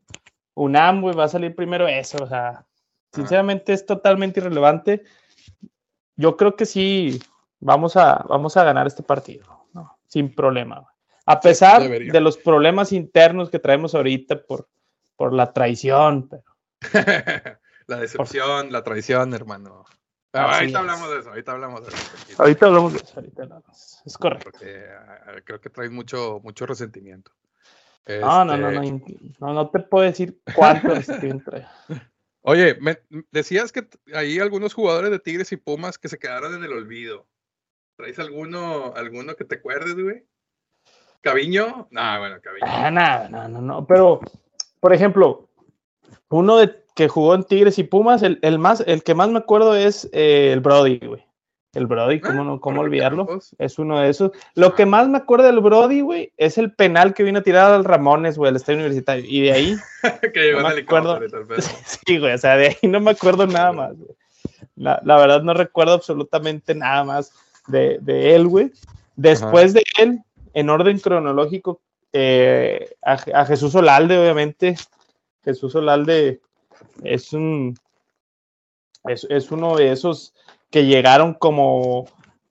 [0.54, 2.22] UNAM, güey, va a salir primero eso.
[2.22, 2.64] O sea,
[3.12, 5.02] sinceramente es totalmente irrelevante.
[6.14, 7.20] Yo creo que sí,
[7.58, 9.98] vamos a, vamos a ganar este partido, ¿no?
[10.06, 10.86] sin problema.
[11.26, 14.68] A pesar de los problemas internos que traemos ahorita por,
[15.16, 16.28] por la traición.
[16.28, 16.42] Pero...
[17.86, 19.84] la decepción, la traición, hermano.
[20.32, 22.42] ahorita hablamos de eso, ahorita hablamos de eso.
[22.42, 23.62] Ahorita hablamos de eso, ahorita
[24.04, 24.50] Es correcto.
[25.44, 27.32] creo que traes mucho, mucho resentimiento.
[28.06, 31.52] No, no, no, este no, no, te puedo decir cuánto resentimiento.
[32.40, 32.98] Oye, me
[33.30, 37.26] decías que hay algunos jugadores de Tigres y Pumas que se quedaron en el olvido.
[37.96, 40.24] ¿Traes alguno, alguno que te acuerdes, güey?
[41.20, 41.88] ¿Caviño?
[41.90, 42.66] No, bueno, Caviño.
[42.66, 43.86] Ah, no, no, no, no.
[43.86, 44.20] Pero,
[44.80, 45.47] por ejemplo,
[46.28, 49.38] uno de, que jugó en Tigres y Pumas, el, el más, el que más me
[49.38, 51.24] acuerdo es eh, el Brody, güey.
[51.74, 53.28] El Brody, ¿cómo, no, cómo olvidarlo?
[53.58, 54.32] Es uno de esos.
[54.54, 57.72] Lo que más me acuerdo del Brody, güey, es el penal que vino a tirar
[57.72, 59.24] al Ramones, güey, al estadio universitario.
[59.28, 59.76] Y de ahí.
[60.34, 61.20] que llegó no me acuerdo.
[62.06, 64.10] sí, güey, o sea, de ahí no me acuerdo nada más, güey.
[64.76, 67.32] La, la, verdad no recuerdo absolutamente nada más
[67.66, 68.72] de, de él, güey.
[69.16, 70.20] Después de él,
[70.54, 71.80] en orden cronológico,
[72.12, 74.76] eh, a, Jesús Olalde, obviamente.
[75.44, 76.40] Jesús Olalde
[77.02, 77.74] es un.
[79.04, 80.34] Es, uno de esos
[80.70, 82.06] que llegaron como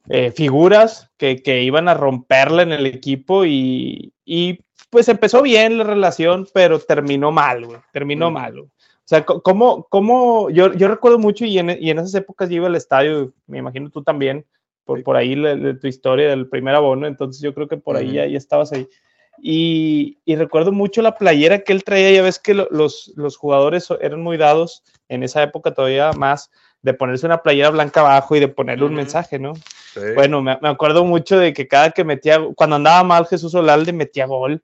[0.09, 5.77] eh, figuras que, que, iban a romperla en el equipo y, y, pues empezó bien
[5.77, 7.79] la relación, pero terminó mal, güey.
[7.91, 8.71] Terminó mal, güey.
[9.07, 12.57] O sea, ¿cómo, cómo yo, yo recuerdo mucho y en, y en, esas épocas yo
[12.57, 14.45] iba al estadio, me imagino tú también,
[14.83, 18.11] por, por ahí de tu historia del primer abono, entonces yo creo que por ahí
[18.11, 18.85] ya, estabas ahí.
[19.39, 24.21] Y, recuerdo mucho la playera que él traía, ya ves que los, los jugadores eran
[24.21, 26.49] muy dados en esa época todavía más
[26.81, 29.53] de ponerse una playera blanca abajo y de ponerle un mensaje, ¿no?
[30.15, 34.25] Bueno, me, acuerdo mucho de que cada que metía, cuando andaba mal Jesús Olalde metía
[34.25, 34.61] gol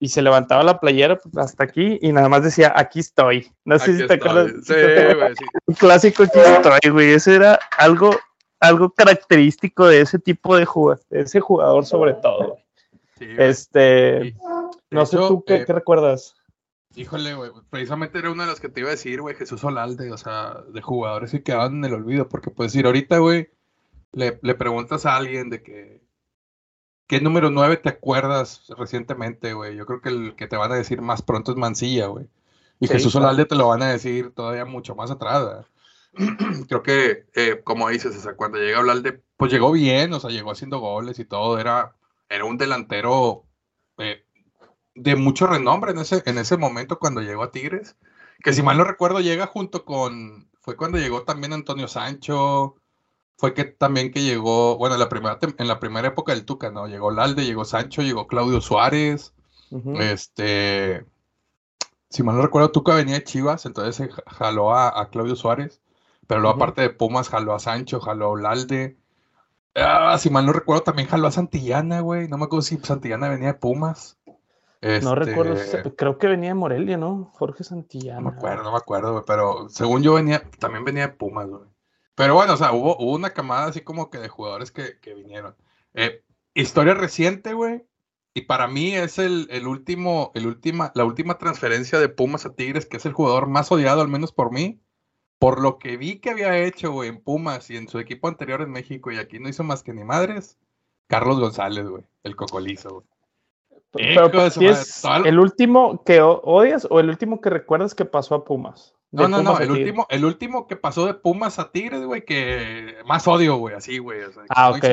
[0.00, 3.50] y se levantaba la playera hasta aquí y nada más decía, aquí estoy.
[3.64, 4.52] No sé si te acuerdas.
[4.64, 5.44] Sí, güey, sí.
[5.66, 7.12] Un clásico, aquí estoy, güey.
[7.12, 8.14] Ese era algo,
[8.60, 12.58] algo característico de ese tipo de jugador, de ese jugador sobre todo.
[13.20, 14.36] Este,
[14.90, 16.36] no sé tú qué, eh, qué recuerdas.
[16.96, 20.12] Híjole, güey, precisamente era una de las que te iba a decir, güey, Jesús Olalde,
[20.12, 23.50] o sea, de jugadores que quedaban en el olvido, porque puedes decir, ahorita, güey,
[24.12, 26.02] le, le, preguntas a alguien de que,
[27.08, 29.76] ¿qué número 9 te acuerdas recientemente, güey?
[29.76, 32.28] Yo creo que el que te van a decir más pronto es Mancilla, güey.
[32.80, 35.66] Y Jesús Olalde te lo van a decir todavía mucho más atrás,
[36.68, 40.30] Creo que, eh, como dices, o sea, cuando llega Olalde, pues llegó bien, o sea,
[40.30, 41.96] llegó haciendo goles y todo, era,
[42.28, 43.44] era un delantero
[43.98, 44.24] eh,
[44.94, 47.96] de mucho renombre en ese, en ese momento cuando llegó a Tigres.
[48.42, 50.50] Que si mal no recuerdo, llega junto con.
[50.60, 52.76] Fue cuando llegó también Antonio Sancho.
[53.36, 56.70] Fue que también que llegó, bueno, en la primera, en la primera época del Tuca,
[56.70, 56.86] ¿no?
[56.86, 59.32] Llegó Lalde, llegó Sancho, llegó Claudio Suárez.
[59.98, 61.04] Este.
[62.10, 65.80] Si mal no recuerdo, Tuca venía de Chivas, entonces jaló a, Claudio Suárez.
[66.26, 68.96] Pero luego, aparte de Pumas, jaló a Sancho, jaló a Lalde.
[69.74, 72.28] Ah, si mal no recuerdo, también jaló a Santillana, güey.
[72.28, 74.18] No me acuerdo si Santillana venía de Pumas.
[75.02, 77.30] No recuerdo, este, creo que venía de Morelia, ¿no?
[77.32, 78.20] Jorge Santillana.
[78.20, 81.62] No me acuerdo, no me acuerdo, pero según yo venía, también venía de Pumas, güey.
[82.14, 85.56] Pero bueno, o sea, hubo, una camada así como que de jugadores que, vinieron.
[85.94, 87.86] Eh, historia reciente, güey.
[88.34, 92.84] Y para mí es el, último, el última, la última transferencia de Pumas a Tigres,
[92.84, 94.82] que es el jugador más odiado, al menos por mí.
[95.38, 98.62] Por lo que vi que había hecho, güey, en Pumas y en su equipo anterior
[98.62, 100.58] en México, y aquí no hizo más que ni madres.
[101.06, 103.06] Carlos González, güey, el cocolizo, güey.
[103.92, 108.44] Pero pues, es el último que odias o el último que recuerdas que pasó a
[108.44, 108.94] Pumas.
[109.12, 112.96] No, no, no, el último, el último que pasó de Pumas a Tigres, güey, que
[113.06, 114.22] más odio, güey, así, güey.
[114.48, 114.84] ah, ok,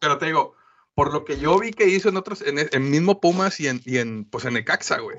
[0.00, 0.54] Pero te digo,
[0.94, 3.80] por lo que yo vi que hizo en otros, en el mismo Pumas y en,
[3.84, 5.18] y en pues en Necaxa, güey.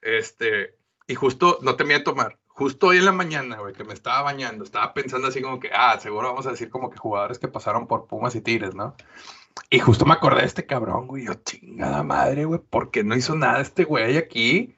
[0.00, 0.76] Este,
[1.08, 4.22] y justo, no te miento, Mar, justo hoy en la mañana, güey, que me estaba
[4.22, 7.48] bañando, estaba pensando así como que, ah, seguro vamos a decir como que jugadores que
[7.48, 8.94] pasaron por Pumas y Tigres, ¿no?
[9.70, 11.26] Y justo me acordé de este cabrón, güey.
[11.26, 14.76] Yo, chingada madre, güey, ¿por qué no hizo nada este güey aquí?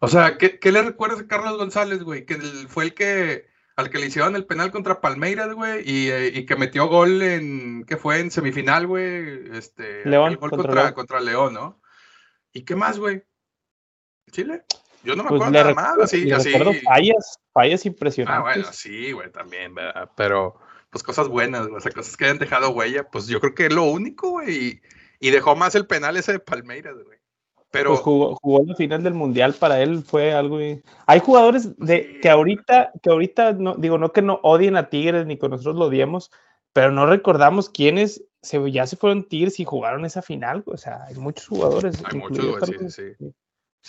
[0.00, 2.26] O sea, ¿qué, le recuerdas a Carlos González, güey?
[2.26, 2.36] Que
[2.68, 6.56] fue el que, al que le hicieron el penal contra Palmeiras, güey, y, eh, que
[6.56, 8.20] metió gol en, ¿qué fue?
[8.20, 9.56] En semifinal, güey.
[9.56, 10.36] Este, León.
[10.40, 11.80] gol contra, contra, León, ¿no?
[12.52, 13.22] ¿Y qué más, güey?
[14.30, 14.64] ¿Chile?
[15.06, 16.52] Yo no me pues acuerdo nada más, así, así.
[16.82, 18.40] fallas, fallas impresionantes.
[18.40, 20.10] Ah, bueno, sí, güey, también, ¿verdad?
[20.16, 20.56] Pero
[20.90, 23.72] pues cosas buenas, o sea, cosas que hayan dejado huella, pues yo creo que es
[23.72, 24.80] lo único, güey.
[25.20, 27.18] Y, dejó más el penal ese de Palmeiras, güey.
[27.70, 30.58] Pero pues jugó, jugó la final del mundial para él fue algo
[31.06, 35.26] hay jugadores de que ahorita que ahorita no digo no que no odien a Tigres
[35.26, 36.30] ni que nosotros lo odiemos
[36.72, 41.04] pero no recordamos quiénes se, ya se fueron Tigres y jugaron esa final o sea
[41.04, 43.34] hay muchos jugadores hay muchos sí, sí, sí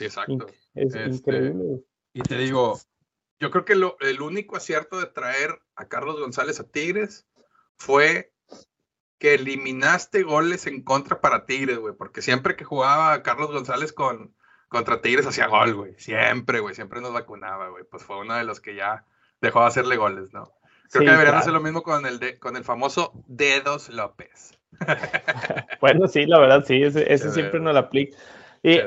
[0.05, 1.81] exacto es este, increíble
[2.13, 2.79] y te digo
[3.39, 7.27] yo creo que el único acierto de traer a Carlos González a Tigres
[7.77, 8.33] fue
[9.19, 14.35] que eliminaste goles en contra para Tigres, güey, porque siempre que jugaba Carlos González con,
[14.69, 18.43] contra Tigres hacía gol, güey, siempre, güey, siempre nos vacunaba, güey, pues fue uno de
[18.43, 19.05] los que ya
[19.41, 20.53] dejó de hacerle goles, ¿no?
[20.89, 24.57] Creo que deberían hacer lo mismo con el, de, con el famoso Dedos López.
[25.81, 28.17] bueno, sí, la verdad, sí, ese, siempre no lo aplica.
[28.63, 28.79] Y,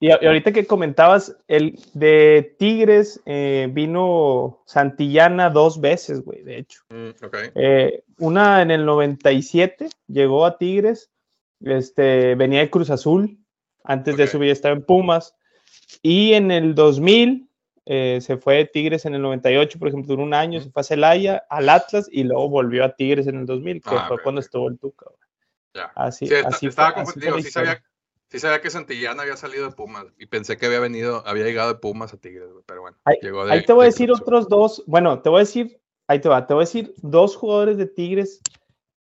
[0.00, 6.80] y, ahorita que comentabas, el de Tigres eh, vino Santillana dos veces, güey, de hecho.
[6.88, 7.10] Mm,
[7.54, 11.10] eh, una en el 97, llegó a Tigres,
[11.60, 13.38] este, venía de Cruz Azul,
[13.84, 15.34] antes de subir estaba en Pumas,
[16.02, 17.50] y en el 2000
[17.84, 20.80] eh, se fue de Tigres en el 98, por ejemplo, duró un año, se fue
[20.80, 24.22] a Celaya, al Atlas, y luego volvió a Tigres en el 2000, que ah, fue
[24.22, 25.06] cuando estuvo el Tuca.
[25.94, 27.82] Así, así, estaba confundido, sí sabía
[28.30, 31.72] Sí sabía que Santillana había salido de Pumas y pensé que había venido, había llegado
[31.72, 34.48] de Pumas a Tigres, pero bueno, ahí, llegó de, Ahí te voy a decir otros
[34.48, 37.76] dos, bueno, te voy a decir, ahí te va, te voy a decir dos jugadores
[37.76, 38.40] de Tigres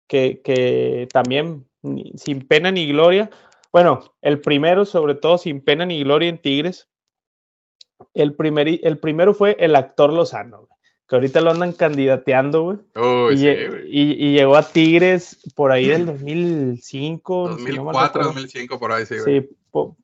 [0.06, 1.68] que, que también
[2.16, 3.28] sin pena ni gloria,
[3.70, 6.88] bueno, el primero sobre todo sin pena ni gloria en Tigres,
[8.14, 10.68] el, primer, el primero fue el actor Lozano
[11.08, 12.62] que ahorita lo andan candidateando,
[12.94, 13.34] güey.
[13.34, 17.48] y, llegó a Tigres por ahí del 2005.
[17.48, 19.40] 2004, 2005, por ahí, sí, güey.
[19.40, 19.48] Sí,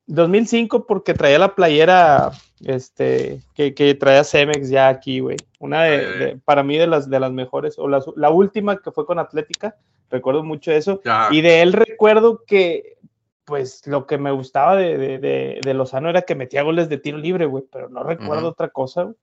[0.07, 2.31] 2005 porque traía la playera
[2.63, 5.37] este, que, que traía Cemex ya aquí, güey.
[5.59, 9.19] Una de, para mí de las, de las mejores, o la, última que fue con
[9.19, 9.75] Atlética,
[10.09, 11.01] recuerdo mucho eso.
[11.29, 12.95] Y de él recuerdo que
[13.43, 17.19] pues lo que me gustaba de, de, de, Lozano era que metía goles de tiro
[17.19, 19.13] libre, güey, pero no recuerdo otra cosa.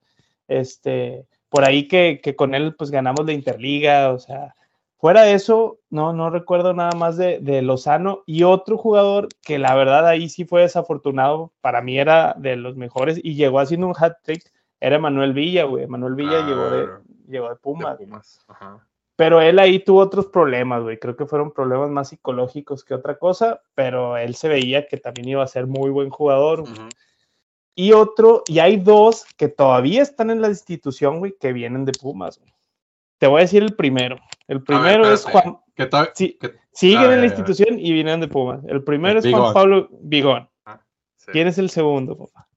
[0.47, 4.55] Este, por ahí que, que, con él pues ganamos la Interliga, o sea,
[4.97, 9.59] fuera de eso, no, no recuerdo nada más de, de, Lozano y otro jugador que
[9.59, 13.85] la verdad ahí sí fue desafortunado, para mí era de los mejores y llegó haciendo
[13.85, 16.89] un hat trick, era Manuel Villa, güey, Manuel Villa llegó, de,
[17.27, 17.99] llegó de Pumas.
[17.99, 18.43] De Pumas.
[18.47, 18.83] Ajá.
[19.15, 20.97] Pero él ahí tuvo otros problemas, güey.
[20.97, 25.29] Creo que fueron problemas más psicológicos que otra cosa, pero él se veía que también
[25.29, 26.63] iba a ser muy buen jugador.
[27.75, 31.91] Y otro, y hay dos que todavía están en la institución, güey, que vienen de
[31.93, 32.53] Pumas, güey.
[33.17, 34.17] Te voy a decir el primero.
[34.47, 35.57] El primero es Juan.
[36.13, 36.37] Sí,
[36.71, 38.63] siguen en la institución y vienen de Pumas.
[38.65, 40.49] El primero es Juan Pablo Vigón.
[40.65, 40.81] Ah,
[41.31, 42.47] ¿Quién es el segundo, papá?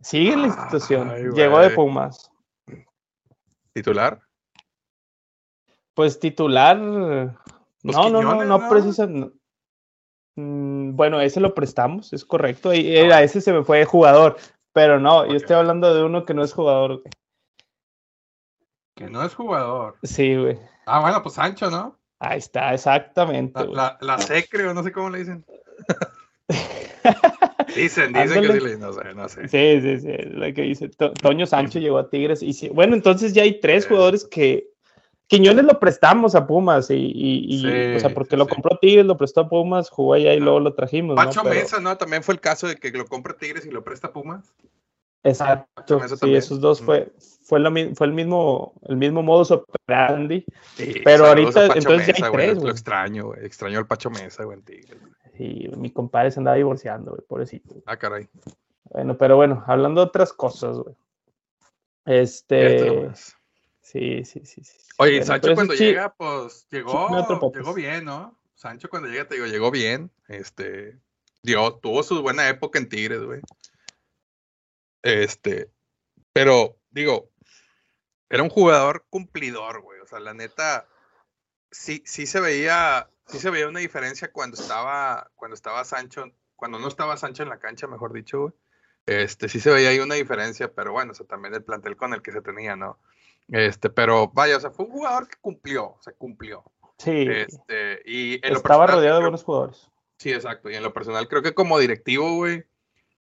[0.00, 1.32] Sigue en la institución.
[1.34, 2.30] Llegó de Pumas.
[3.72, 4.20] ¿Titular?
[5.94, 6.76] Pues titular.
[6.76, 7.32] no,
[7.82, 9.08] no, no, no, precisa.
[10.38, 12.72] Mm, bueno, ese lo prestamos, es correcto.
[12.72, 14.36] Y, a ah, ese se me fue jugador.
[14.72, 17.02] Pero no, yo estoy hablando de uno que no es jugador.
[18.94, 19.96] Que no es jugador.
[20.04, 20.56] Sí, güey.
[20.86, 21.98] Ah, bueno, pues Sancho, ¿no?
[22.20, 23.66] Ahí está, exactamente.
[23.66, 25.44] La, la, secre, o no sé cómo le dicen.
[27.74, 29.48] dicen, dicen que sí le no sé, no sé.
[29.48, 30.88] Sí, sí, sí, la que dice.
[30.88, 32.68] Toño Sancho llegó a Tigres y sí.
[32.68, 34.70] Bueno, entonces ya hay tres jugadores que
[35.28, 37.62] Quiñones lo prestamos a Pumas y,
[37.96, 40.74] o sea, porque lo compró Tigres, lo prestó a Pumas, jugó allá y luego lo
[40.74, 41.16] trajimos.
[41.16, 41.96] Pacho Mesa, ¿no?
[41.98, 44.54] También fue el caso de que lo compra Tigres y lo presta a Pumas.
[45.22, 47.12] Exacto, sí, esos dos fue,
[47.42, 50.46] fue, lo, fue el mismo, el mismo modus operandi.
[51.04, 53.44] pero ahorita, entonces ya hay tres, Lo extraño, güey.
[53.44, 54.98] Extraño al Pacho Mesa, güey, en Tigres.
[55.36, 57.74] Sí, mi compadre se andaba divorciando, güey, pobrecito.
[57.84, 58.28] Ah, caray.
[58.84, 60.94] Bueno, pero bueno, hablando de otras cosas, güey.
[62.06, 63.10] Este.
[63.90, 64.76] Sí, sí, sí, sí.
[64.98, 67.08] Oye, Sancho cuando llega, pues llegó,
[67.54, 68.38] llegó bien, ¿no?
[68.54, 70.10] Sancho cuando llega, te digo, llegó bien.
[70.26, 71.00] Este,
[71.42, 73.40] dio, tuvo su buena época en Tigres, güey.
[75.00, 75.70] Este,
[76.34, 77.30] pero digo,
[78.28, 80.00] era un jugador cumplidor, güey.
[80.00, 80.86] O sea, la neta,
[81.70, 86.78] sí, sí se veía, sí se veía una diferencia cuando estaba, cuando estaba Sancho, cuando
[86.78, 88.52] no estaba Sancho en la cancha, mejor dicho, güey.
[89.06, 92.12] Este, sí se veía ahí una diferencia, pero bueno, o sea, también el plantel con
[92.12, 92.98] el que se tenía, ¿no?
[93.48, 96.64] Este, pero vaya, o sea, fue un jugador que cumplió, se cumplió.
[96.98, 97.26] Sí.
[97.28, 99.90] Este, y Estaba rodeado de buenos jugadores.
[100.18, 100.68] Sí, exacto.
[100.68, 102.64] Y en lo personal, creo que como directivo, güey,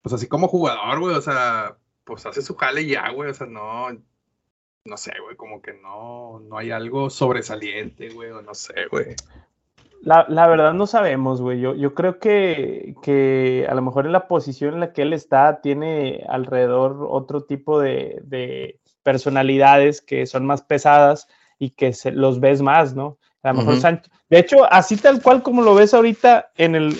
[0.02, 3.46] pues así como jugador, güey, o sea, pues hace su jale ya, güey, o sea,
[3.46, 3.88] no,
[4.84, 9.14] no sé, güey, como que no, no hay algo sobresaliente, güey, o no sé, güey.
[10.02, 11.60] La, la, verdad no sabemos, güey.
[11.60, 15.12] Yo, yo creo que, que, a lo mejor en la posición en la que él
[15.12, 22.10] está tiene alrededor otro tipo de, de personalidades que son más pesadas y que se,
[22.12, 23.18] los ves más, ¿no?
[23.42, 24.10] A lo mejor Sancho.
[24.28, 26.96] De hecho, así tal cual como lo ves ahorita, en el,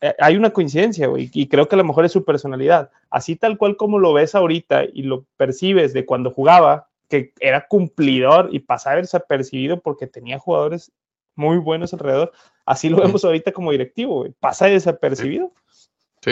[0.00, 2.90] eh, hay una coincidencia, güey, y creo que a lo mejor es su personalidad.
[3.10, 7.66] Así tal cual como lo ves ahorita y lo percibes de cuando jugaba, que era
[7.66, 10.92] cumplidor y pasaba desapercibido porque tenía jugadores
[11.34, 12.32] muy buenos alrededor,
[12.66, 14.32] así lo vemos ahorita como directivo, güey.
[14.38, 15.52] Pasa desapercibido.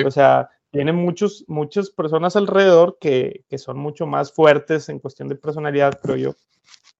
[0.04, 5.28] O sea, tiene muchos, muchas personas alrededor que, que, son mucho más fuertes en cuestión
[5.28, 6.34] de personalidad, creo yo.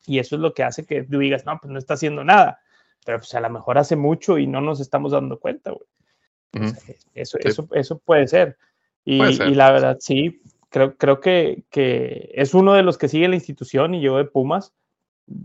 [0.07, 2.61] Y eso es lo que hace que tú digas, no, pues no está haciendo nada.
[3.05, 6.73] Pero pues a lo mejor hace mucho y no nos estamos dando cuenta, güey.
[7.15, 8.57] eso, eso, eso puede ser.
[9.05, 13.29] Y, y, la verdad, sí, creo, creo que, que, es uno de los que sigue
[13.29, 14.75] la institución y yo de Pumas,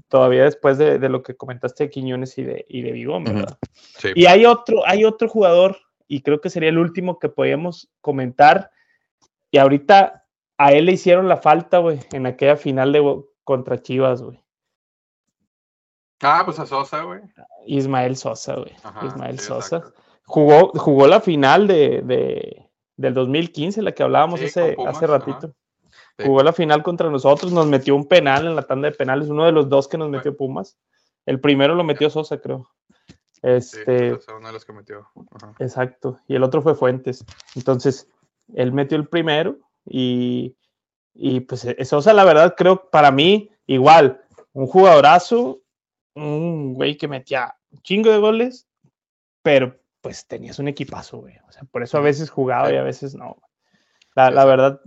[0.07, 3.57] todavía después de, de lo que comentaste de Quiñones y de, y de Vigón, ¿verdad?
[3.97, 4.09] sí.
[4.15, 5.77] Y hay otro, hay otro jugador
[6.08, 8.72] y creo que sería el último que podíamos comentar.
[9.52, 10.26] Y ahorita
[10.58, 14.44] a él le hicieron la falta, güey, en aquella final de contra Chivas, güey.
[16.22, 17.20] Ah, pues a Sosa, güey.
[17.66, 18.74] Ismael Sosa, güey.
[19.06, 19.84] Ismael Sosa.
[20.26, 25.54] Jugó, jugó la final de, de, del 2015, la que hablábamos hace, hace ratito.
[26.24, 29.46] Jugó la final contra nosotros, nos metió un penal en la tanda de penales, uno
[29.46, 30.78] de los dos que nos metió Pumas.
[31.26, 32.70] El primero lo metió Sosa, creo.
[33.43, 35.10] Este, uno de los que metió.
[35.60, 36.17] Exacto.
[36.27, 37.26] Y el otro fue Fuentes.
[37.55, 38.09] Entonces,
[38.55, 40.55] él metió el primero y,
[41.13, 45.61] y pues eso, sea, la verdad, creo para mí, igual, un jugadorazo,
[46.15, 48.65] un güey que metía un chingo de goles,
[49.41, 51.36] pero pues tenías un equipazo, güey.
[51.47, 53.41] O sea, por eso a veces jugaba y a veces no.
[54.15, 54.80] La, la verdad.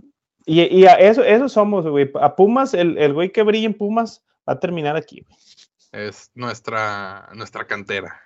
[0.47, 2.09] Y, y eso, eso somos, güey.
[2.19, 5.37] A Pumas, el, el güey que brilla en Pumas va a terminar aquí, güey.
[5.91, 8.21] Es nuestra, nuestra cantera.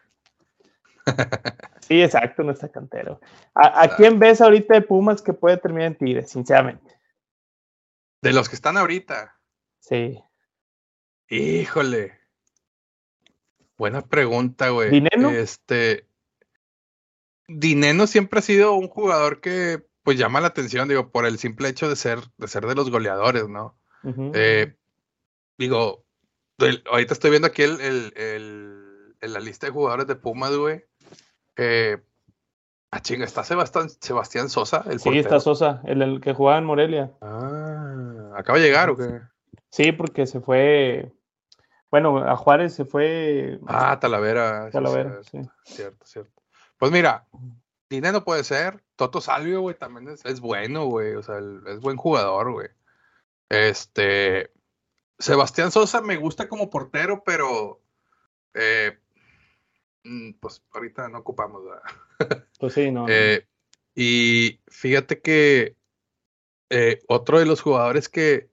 [1.81, 3.19] Sí, exacto, no está cantero.
[3.53, 6.99] ¿A, quién ves ahorita de Pumas que puede terminar en Tigres, sinceramente?
[8.21, 9.37] De los que están ahorita.
[9.79, 10.21] Sí.
[11.29, 12.19] Híjole.
[13.77, 14.89] Buena pregunta, güey.
[14.91, 15.29] ¿Dinero?
[15.31, 16.07] Este.
[17.47, 21.69] Dineno siempre ha sido un jugador que pues llama la atención, digo, por el simple
[21.69, 23.77] hecho de ser, de ser de los goleadores, ¿no?
[24.33, 24.75] Eh,
[25.57, 26.05] digo,
[26.89, 28.80] ahorita estoy viendo aquí el,
[29.21, 30.83] la lista de jugadores de Pumas, güey.
[31.57, 31.97] Eh,
[32.91, 37.11] ah, chinga, está Sebastián, Sebastián Sosa, el Sí, está Sosa, el, que jugaba en Morelia.
[37.21, 39.21] Ah, ¿acaba de llegar o qué?
[39.69, 41.11] Sí, porque se fue.
[41.89, 43.59] Bueno, a Juárez se fue.
[43.67, 44.69] Ah, Talavera.
[44.71, 45.41] Talavera, sí.
[45.65, 46.41] Cierto, cierto.
[46.77, 47.27] Pues mira,
[47.89, 48.81] Dinero puede ser.
[48.95, 51.15] Toto Salvio, güey, también es, bueno, güey.
[51.15, 52.69] O sea, es buen jugador, güey.
[53.49, 54.51] Este.
[55.19, 57.81] Sebastián Sosa me gusta como portero, pero.
[58.53, 58.97] Eh,
[60.39, 61.83] pues ahorita no ocupamos, ¿verdad?
[62.59, 63.07] Pues sí, no.
[63.09, 63.47] Eh,
[63.95, 65.75] y fíjate que
[66.69, 68.49] eh, otro de los jugadores que,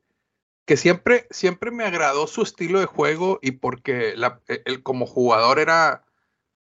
[0.64, 5.58] que siempre, siempre me agradó su estilo de juego y porque la, él como jugador
[5.58, 6.04] era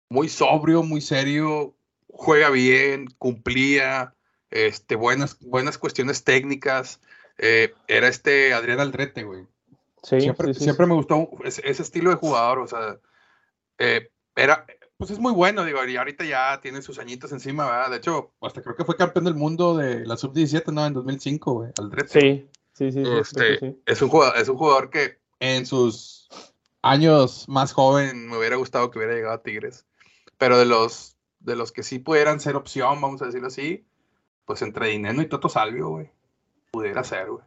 [0.10, 1.76] muy sobrio, muy serio,
[2.08, 4.16] juega bien, cumplía,
[4.50, 7.00] este, buenas, buenas cuestiones técnicas.
[7.38, 9.46] Eh, era este Adrián Aldrete, güey.
[10.04, 13.00] Sí, siempre, siempre me gustó ese, estilo de jugador, o sea,
[13.80, 14.66] eh, era,
[14.98, 17.92] pues es muy bueno, digo, y ahorita ya tiene sus añitos encima, ¿verdad?
[17.92, 20.86] De hecho, hasta creo que fue campeón del mundo de la sub-17, ¿no?
[20.86, 22.10] En 2005, güey, Aldrete.
[22.10, 23.04] Sí, sí, sí.
[23.20, 26.30] Este, Es, un jugador, es un jugador que en sus
[26.82, 29.86] años más joven me hubiera gustado que hubiera llegado a Tigres,
[30.38, 33.86] pero de los de los que sí pudieran ser opción, vamos a decirlo así,
[34.46, 36.10] pues entre Dineno y Toto Salvio, güey,
[36.72, 37.44] pudiera ser, güey.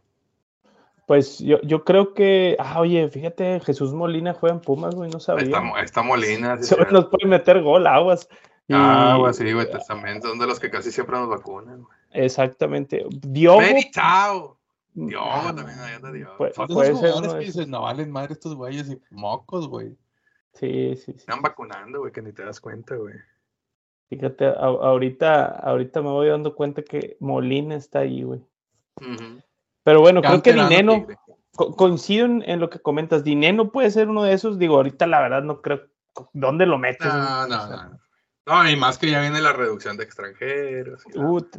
[1.09, 5.19] Pues yo, yo creo que, ah, oye, fíjate, Jesús Molina juega en Pumas, güey, no
[5.21, 5.59] sabía.
[5.83, 6.63] Está, Molina.
[6.63, 8.29] Sí, nos puede meter gol, aguas.
[8.69, 11.97] Ah, güey, sí, güey, también son de los que casi siempre nos vacunan, güey.
[12.13, 13.07] Exactamente.
[13.23, 13.63] Diogo.
[13.91, 14.59] chao.
[14.93, 16.35] Diogo también, ahí anda Diogo.
[16.37, 19.97] Pues, son de los jugadores que dicen, no valen madre estos güeyes y mocos, güey.
[20.53, 21.13] Sí, sí, sí.
[21.17, 23.15] Están vacunando, güey, que ni te das cuenta, güey.
[24.11, 28.43] Fíjate, ahorita, ahorita me voy dando cuenta que Molina está ahí, güey.
[29.89, 31.07] Pero bueno, creo que Dineno,
[31.55, 35.43] coincido en, lo que comentas, Dineno puede ser uno de esos, digo, ahorita la verdad
[35.43, 35.81] no creo,
[36.35, 37.07] ¿dónde lo metes?
[37.07, 37.99] No, no, no.
[38.45, 41.05] No, y más que ya viene la reducción de extranjeros.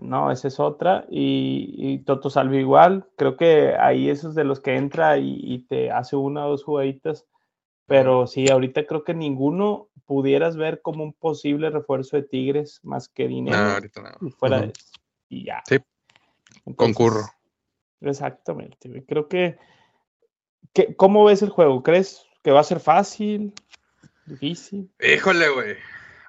[0.01, 1.07] no, esa es otra.
[1.09, 3.07] Y, Toto Salvo igual.
[3.15, 7.25] Creo que ahí esos de los que entra y, te hace una o dos jugaditas.
[7.87, 13.09] Pero sí, ahorita creo que ninguno pudieras ver como un posible refuerzo de Tigres más
[13.09, 13.57] que dinero.
[13.57, 14.29] No, ahorita no.
[14.37, 14.73] Fuera de
[15.29, 15.63] Y ya.
[15.65, 15.79] Sí.
[16.75, 17.23] concurro.
[18.01, 19.03] Exactamente.
[19.07, 19.57] Creo que,
[20.73, 20.95] que.
[20.95, 21.83] ¿Cómo ves el juego?
[21.83, 23.53] ¿Crees que va a ser fácil?
[24.25, 24.91] ¿Difícil?
[24.99, 25.75] Híjole, güey.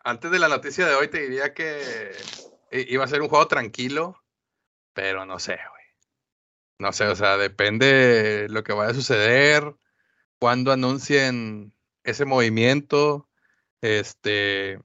[0.03, 2.11] Antes de la noticia de hoy te diría que
[2.73, 4.17] iba a ser un juego tranquilo,
[4.95, 5.85] pero no sé, güey.
[6.79, 9.75] No sé, o sea, depende lo que vaya a suceder,
[10.39, 13.29] cuando anuncien ese movimiento,
[13.83, 14.81] este.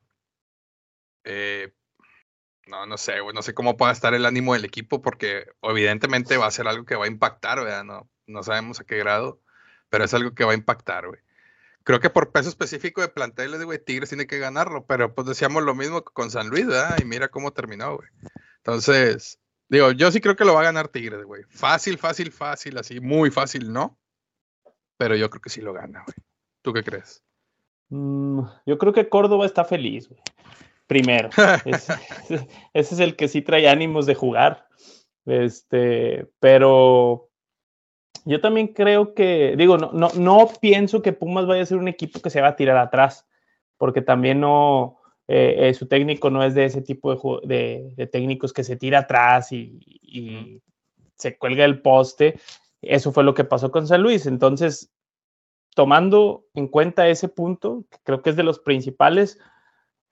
[1.24, 1.74] Eh,
[2.68, 6.48] no, no sé, no sé cómo pueda estar el ánimo del equipo, porque evidentemente va
[6.48, 7.84] a ser algo que va a impactar, ¿verdad?
[7.84, 9.42] No, no sabemos a qué grado,
[9.90, 11.20] pero es algo que va a impactar, güey.
[11.84, 15.64] Creo que por peso específico de planteles, güey, Tigres tiene que ganarlo, pero pues decíamos
[15.64, 16.98] lo mismo con San Luis, ¿verdad?
[17.00, 18.10] Y mira cómo terminó, güey.
[18.58, 19.40] Entonces,
[19.70, 21.44] digo, yo sí creo que lo va a ganar Tigres, güey.
[21.50, 24.00] Fácil, fácil, fácil, así, muy fácil, ¿no?
[24.98, 26.16] Pero yo creo que sí lo gana, güey.
[26.64, 27.24] ¿Tú qué crees?
[27.90, 30.10] Mm, yo creo que Córdoba está feliz,
[30.88, 31.30] Primero.
[31.66, 34.68] ese, es el que sí trae ánimos de jugar.
[35.26, 37.30] Este, pero
[38.26, 41.88] yo también creo que, digo, no, no, no pienso que Pumas vaya a ser un
[41.88, 43.28] equipo que se va a tirar atrás,
[43.78, 48.54] porque también no, eh, eh, su técnico no es de ese tipo de, de, técnicos
[48.54, 50.62] que se tira atrás y, y,
[51.16, 52.40] se cuelga el poste.
[52.82, 54.26] Eso fue lo que pasó con San Luis.
[54.26, 54.92] Entonces,
[55.76, 59.40] tomando en cuenta ese punto, que creo que es de los principales,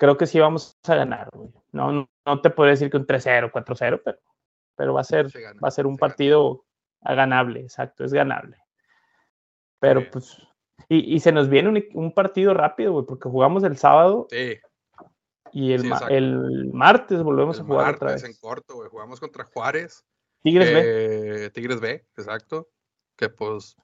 [0.03, 1.29] creo que sí vamos a ganar.
[1.71, 4.19] No, no, te puedo decir que un 3-0, 4-0, pero,
[4.75, 6.65] pero va a ser, va a ser un partido
[7.01, 8.57] ganable, exacto, es ganable.
[9.79, 10.37] Pero pues,
[10.89, 14.27] y, se nos viene un, partido rápido, güey, porque jugamos el sábado.
[14.29, 14.59] Sí.
[15.53, 18.25] Y el, el martes volvemos a jugar otra vez.
[18.25, 18.89] en corto, güey.
[18.89, 20.05] Jugamos contra Juárez.
[20.41, 21.49] Tigres B.
[21.51, 22.69] Tigres B, exacto.
[23.15, 23.77] Que pues,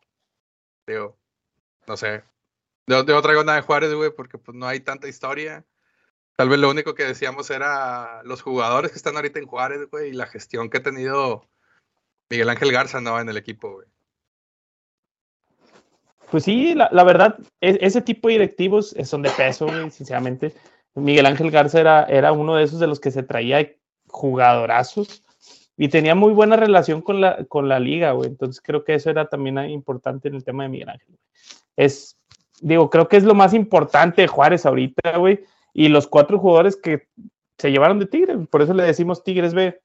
[0.86, 1.18] digo,
[1.88, 2.26] no sé.
[2.88, 5.66] Yo, no traigo nada de Juárez, güey, porque pues no hay tanta historia.
[6.40, 10.12] Tal vez lo único que decíamos era los jugadores que están ahorita en Juárez, güey,
[10.12, 11.44] y la gestión que ha tenido
[12.30, 13.20] Miguel Ángel Garza, ¿no?
[13.20, 13.88] En el equipo, güey.
[16.32, 20.56] Pues sí, la, verdad, e, ese tipo de directivos son de peso, güey, sinceramente.
[20.96, 23.70] Miguel Ángel Garza era, era uno de esos de los que se traía
[24.08, 25.26] jugadorazos
[25.76, 28.30] y tenía muy buena relación con la, con la liga, güey.
[28.30, 31.20] Entonces creo que eso era también importante en el tema de Miguel Ángel
[31.80, 32.18] es,
[32.60, 35.40] digo, creo que es lo más importante de Juárez ahorita, güey.
[35.74, 37.08] Y los cuatro jugadores que
[37.58, 39.80] se llevaron de Tigres, por eso le decimos Tigres B.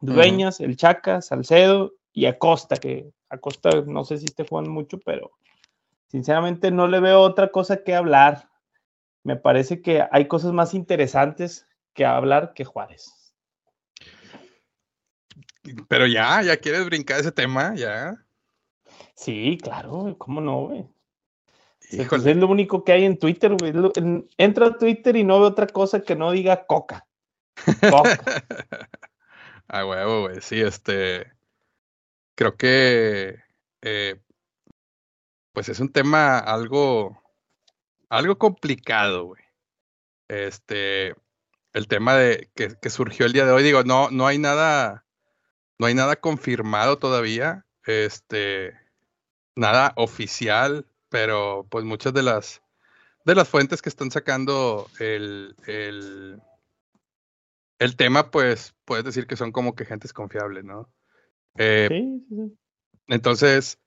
[0.00, 5.30] Dueñas, el Chaca, Salcedo y Acosta, que Acosta no sé si esté jugando mucho, pero
[6.08, 8.48] sinceramente no le veo otra cosa que hablar.
[9.22, 13.34] Me parece que hay cosas más interesantes que hablar que Juárez.
[15.88, 18.16] Pero ya, ya quieres brincar ese tema, ya.
[19.14, 20.86] Sí, claro, ¿cómo no, güey?
[22.08, 23.72] Pues es lo único que hay en Twitter, güey.
[24.36, 27.06] Entra a Twitter y no ve otra cosa que no diga coca.
[27.90, 28.18] Coca.
[29.68, 30.40] ah, huevo, güey.
[30.40, 31.32] Sí, este.
[32.36, 33.36] Creo que.
[33.82, 34.20] Eh,
[35.52, 37.20] pues es un tema algo.
[38.08, 39.42] Algo complicado, güey.
[40.28, 41.14] Este.
[41.72, 43.62] El tema de que, que surgió el día de hoy.
[43.62, 45.04] Digo, no, no hay nada.
[45.78, 47.66] No hay nada confirmado todavía.
[47.84, 48.78] Este.
[49.56, 52.62] Nada oficial pero pues muchas de las
[53.26, 56.40] de las fuentes que están sacando el, el,
[57.78, 60.90] el tema, pues puedes decir que son como que gentes confiables, ¿no?
[61.58, 62.58] Eh, sí, sí.
[63.08, 63.78] Entonces,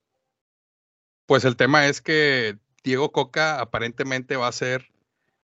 [1.26, 4.92] pues el tema es que Diego Coca aparentemente va a ser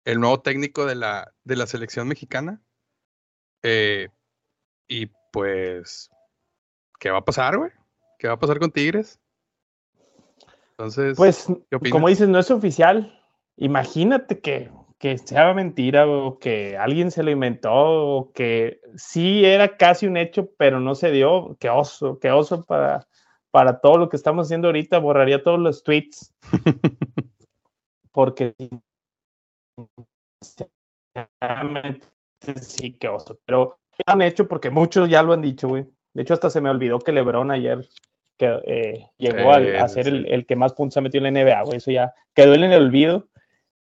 [0.05, 2.61] el nuevo técnico de la, de la selección mexicana.
[3.63, 4.09] Eh,
[4.89, 6.11] y pues,
[6.99, 7.71] ¿qué va a pasar, güey?
[8.19, 9.21] ¿Qué va a pasar con Tigres?
[10.79, 11.49] Entonces, pues,
[11.91, 13.21] como dices, no es oficial.
[13.57, 19.77] Imagínate que, que sea mentira o que alguien se lo inventó o que sí era
[19.77, 21.57] casi un hecho, pero no se dio.
[21.59, 23.09] Qué oso, qué oso para,
[23.51, 25.01] para todo lo que estamos haciendo ahorita.
[25.01, 26.33] Borraría todos los tweets.
[28.13, 28.55] Porque
[32.61, 33.37] sí, qué oso.
[33.45, 35.87] Pero han hecho porque muchos ya lo han dicho, güey.
[36.15, 37.87] De hecho, hasta se me olvidó que Lebron ayer
[38.39, 41.77] que eh, llegó a, ser el, que más puntos ha metido en la NBA, güey.
[41.79, 43.29] Eso ya quedó en el olvido,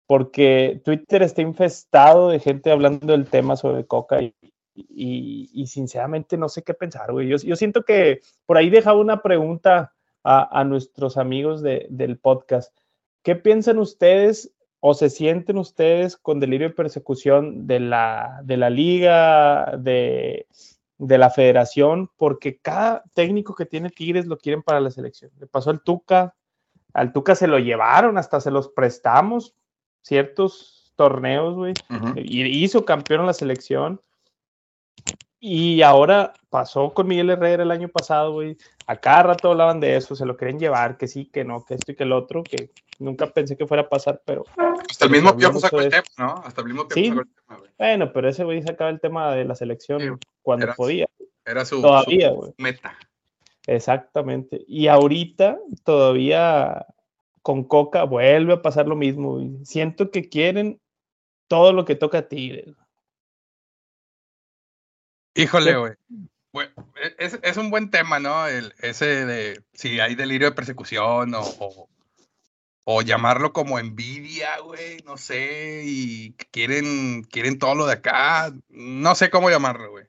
[0.06, 4.34] porque Twitter está infestado de gente hablando del tema sobre Coca y,
[4.74, 7.28] y, sinceramente no sé qué pensar, güey.
[7.28, 9.92] Yo, yo, siento que por ahí dejaba una pregunta
[10.22, 12.76] a, a nuestros amigos de, del podcast.
[13.22, 18.70] ¿Qué piensan ustedes o se sienten ustedes con delirio de persecución de la, de la
[18.70, 20.46] liga, de,
[20.98, 25.30] de la federación, porque cada técnico que tiene Tigres lo quieren para la selección.
[25.38, 26.34] Le pasó al Tuca,
[26.92, 29.54] al Tuca se lo llevaron, hasta se los prestamos
[30.02, 31.74] ciertos torneos, güey,
[32.16, 34.00] y hizo campeón en la selección.
[35.40, 38.56] Y ahora pasó con Miguel Herrera el año pasado, güey.
[38.88, 41.74] A cada rato hablaban de eso, se lo quieren llevar, que sí, que no, que
[41.74, 44.44] esto y que el otro, que nunca pensé que fuera a pasar, pero.
[44.90, 46.34] Hasta el mismo Piojo sacó el tema, ¿no?
[46.44, 47.70] Hasta el mismo Piojo sacó el tema, güey.
[47.78, 51.06] Bueno, pero ese güey sacaba el tema de la selección cuando podía.
[51.44, 52.96] Era su, todavía, meta.
[53.66, 54.64] Exactamente.
[54.66, 56.86] Y ahorita todavía
[57.42, 59.34] con Coca vuelve a pasar lo mismo.
[59.34, 59.64] Güey.
[59.64, 60.80] Siento que quieren
[61.48, 62.74] todo lo que toca a Tigres.
[65.34, 65.92] Híjole, güey.
[67.18, 68.46] Es, es, un buen tema, ¿no?
[68.46, 71.88] El, ese de si hay delirio de persecución o, o,
[73.02, 79.28] llamarlo como envidia, güey, no sé, y quieren, quieren todo lo de acá, no sé
[79.28, 80.06] cómo llamarlo, güey.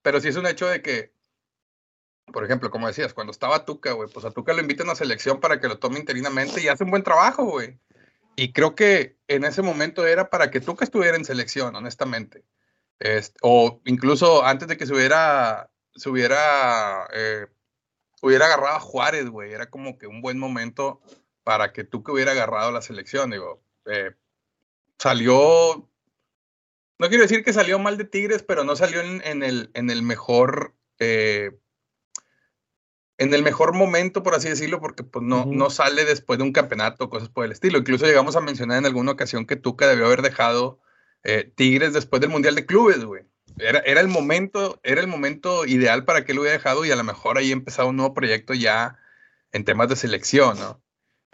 [0.00, 1.12] Pero sí es un hecho de que,
[2.32, 5.40] por ejemplo, como decías, cuando estaba Tuca, güey, pues a Tuca lo invitan a selección
[5.40, 7.78] para que lo tome interinamente y hace un buen trabajo, güey.
[8.34, 12.44] Y creo que en ese momento era para que Tuca estuviera en selección, honestamente.
[13.42, 15.68] O incluso antes de que se hubiera,
[17.12, 17.46] eh,
[18.22, 19.52] hubiera agarrado a Juárez, güey.
[19.52, 21.00] Era como que un buen momento
[21.46, 23.30] para que que hubiera agarrado la selección.
[23.30, 24.10] Digo, eh,
[24.98, 25.88] salió,
[26.98, 30.02] no quiero decir que salió mal de Tigres, pero no salió en, el, en el
[30.02, 31.52] mejor, eh,
[33.16, 36.52] en el mejor momento, por así decirlo, porque pues no, no sale después de un
[36.52, 37.78] campeonato, cosas por el estilo.
[37.78, 40.80] Incluso llegamos a mencionar en alguna ocasión que Tuca debió haber dejado
[41.22, 43.22] eh, Tigres después del Mundial de Clubes, güey.
[43.58, 46.96] Era, era, el momento, era el momento ideal para que lo hubiera dejado y a
[46.96, 48.98] lo mejor ahí empezaba un nuevo proyecto ya
[49.52, 50.82] en temas de selección, ¿no?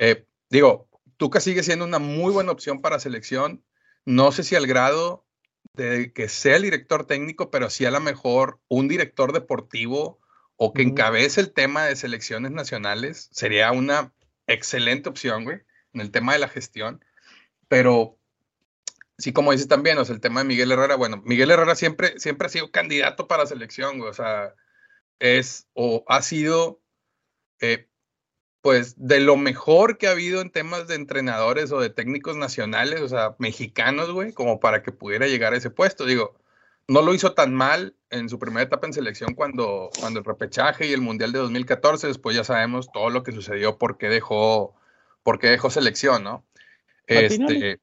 [0.05, 3.65] Eh, digo, Tuca sigue siendo una muy buena opción para selección.
[4.05, 5.25] No sé si al grado
[5.75, 10.19] de que sea el director técnico, pero sí a lo mejor un director deportivo
[10.57, 14.13] o que encabece el tema de selecciones nacionales sería una
[14.49, 15.61] excelente opción, güey,
[15.93, 17.05] en el tema de la gestión.
[17.69, 18.19] Pero
[19.19, 22.19] sí, como dices también, o sea, el tema de Miguel Herrera, bueno, Miguel Herrera siempre,
[22.19, 24.53] siempre ha sido candidato para selección, o sea,
[25.21, 26.83] es o ha sido,
[27.61, 27.89] eh,
[28.63, 33.01] pues, de lo mejor que ha habido en temas de entrenadores o de técnicos nacionales,
[33.01, 36.07] o sea, mexicanos, güey, como para que pudiera llegar a ese puesto.
[36.07, 36.35] Digo,
[36.89, 40.87] no lo hizo tan mal en su primera etapa en selección cuando, cuando el repechaje
[40.87, 44.75] y el Mundial de 2014, después ya sabemos todo lo que sucedió, por qué dejó,
[45.23, 46.47] por qué dejó selección, ¿no?
[47.07, 47.81] Este,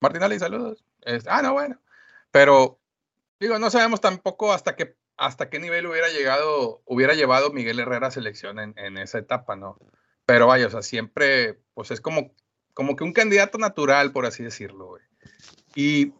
[0.00, 0.84] Martinelli, saludos.
[1.26, 1.80] ah, no, bueno.
[2.30, 2.82] Pero
[3.42, 8.10] Digo, no sabemos tampoco hasta qué, hasta qué nivel hubiera llegado, hubiera llevado Miguel Herrera
[8.10, 9.78] selección en, esa etapa, ¿no?
[10.26, 12.34] Pero vaya, o sea, siempre, pues es como,
[12.74, 15.02] como que un candidato natural, por así decirlo, güey.
[15.74, 16.12] Y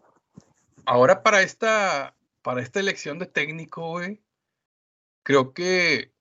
[0.85, 4.21] ahora para esta, para esta elección de técnico, güey,
[5.23, 6.13] creo que,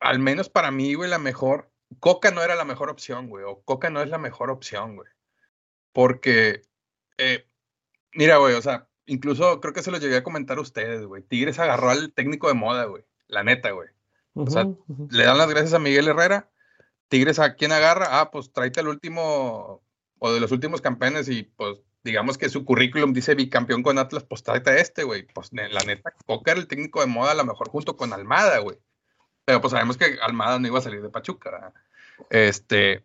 [0.00, 1.70] al menos para mí, güey, la mejor,
[2.00, 5.08] Coca no era la mejor opción, güey, o Coca no es la mejor opción, güey.
[5.92, 6.62] Porque,
[7.16, 7.48] eh,
[8.12, 11.22] mira, güey, o sea, incluso creo que se lo llegué a comentar a ustedes, güey.
[11.22, 13.04] Tigres agarró al técnico de moda, güey.
[13.26, 13.88] La neta, güey.
[14.34, 14.68] o sea,
[15.10, 16.48] le dan las gracias a Miguel Herrera.
[17.08, 18.20] Tigres a quién agarra?
[18.20, 19.82] Ah, pues tráete el último,
[20.18, 24.24] o de los últimos campeones y pues digamos que su currículum dice bicampeón con Atlas,
[24.24, 25.26] pues tráete a este, güey.
[25.26, 28.58] Pues la neta, Coca era el técnico de moda a lo mejor junto con Almada,
[28.58, 28.78] güey.
[29.44, 31.74] Pero pues sabemos que Almada no iba a salir de Pachuca, ¿verdad?
[32.30, 33.04] Este,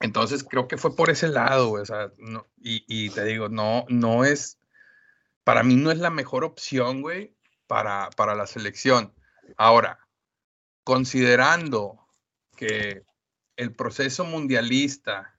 [0.00, 1.82] entonces creo que fue por ese lado, güey.
[1.82, 4.58] O sea, no, y, y, te digo, no, no es,
[5.44, 7.36] para mí no es la mejor opción, güey,
[7.66, 9.14] para, para la selección.
[9.56, 9.98] Ahora,
[10.84, 12.06] considerando
[12.56, 13.04] que
[13.56, 15.38] el proceso mundialista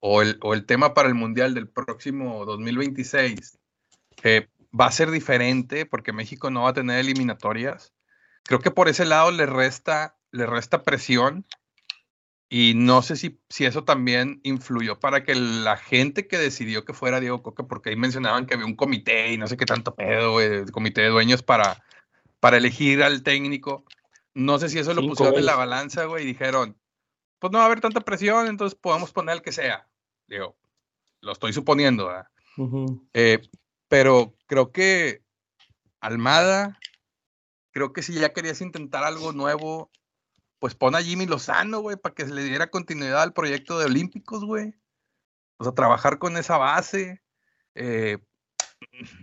[0.00, 3.58] o el, o el tema para el mundial del próximo 2026
[4.22, 7.94] eh, va a ser diferente porque México no va a tener eliminatorias,
[8.42, 11.46] creo que por ese lado le resta, le resta presión
[12.56, 16.92] y no sé si, si eso también influyó para que la gente que decidió que
[16.92, 19.96] fuera Diego Coca, porque ahí mencionaban que había un comité y no sé qué tanto
[19.96, 21.82] pedo, el comité de dueños para,
[22.38, 23.84] para elegir al técnico.
[24.34, 26.78] No sé si eso lo pusieron en la balanza, güey, y dijeron,
[27.40, 29.88] pues no va a haber tanta presión, entonces podemos poner el que sea.
[30.28, 30.56] Digo,
[31.22, 32.28] lo estoy suponiendo, ¿verdad?
[33.14, 33.40] Eh,
[33.88, 35.24] pero creo que
[36.00, 36.78] Almada,
[37.72, 39.90] creo que si ya querías intentar algo nuevo,
[40.64, 43.84] pues pon a Jimmy Lozano, güey, para que se le diera continuidad al proyecto de
[43.84, 44.72] Olímpicos, güey.
[45.58, 47.22] O sea, trabajar con esa base.
[47.74, 48.16] Eh,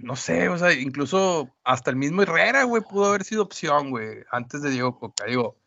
[0.03, 4.23] no sé, o sea, incluso hasta el mismo Herrera, güey, pudo haber sido opción, güey,
[4.29, 5.25] antes de Diego Coca.
[5.25, 5.57] Digo,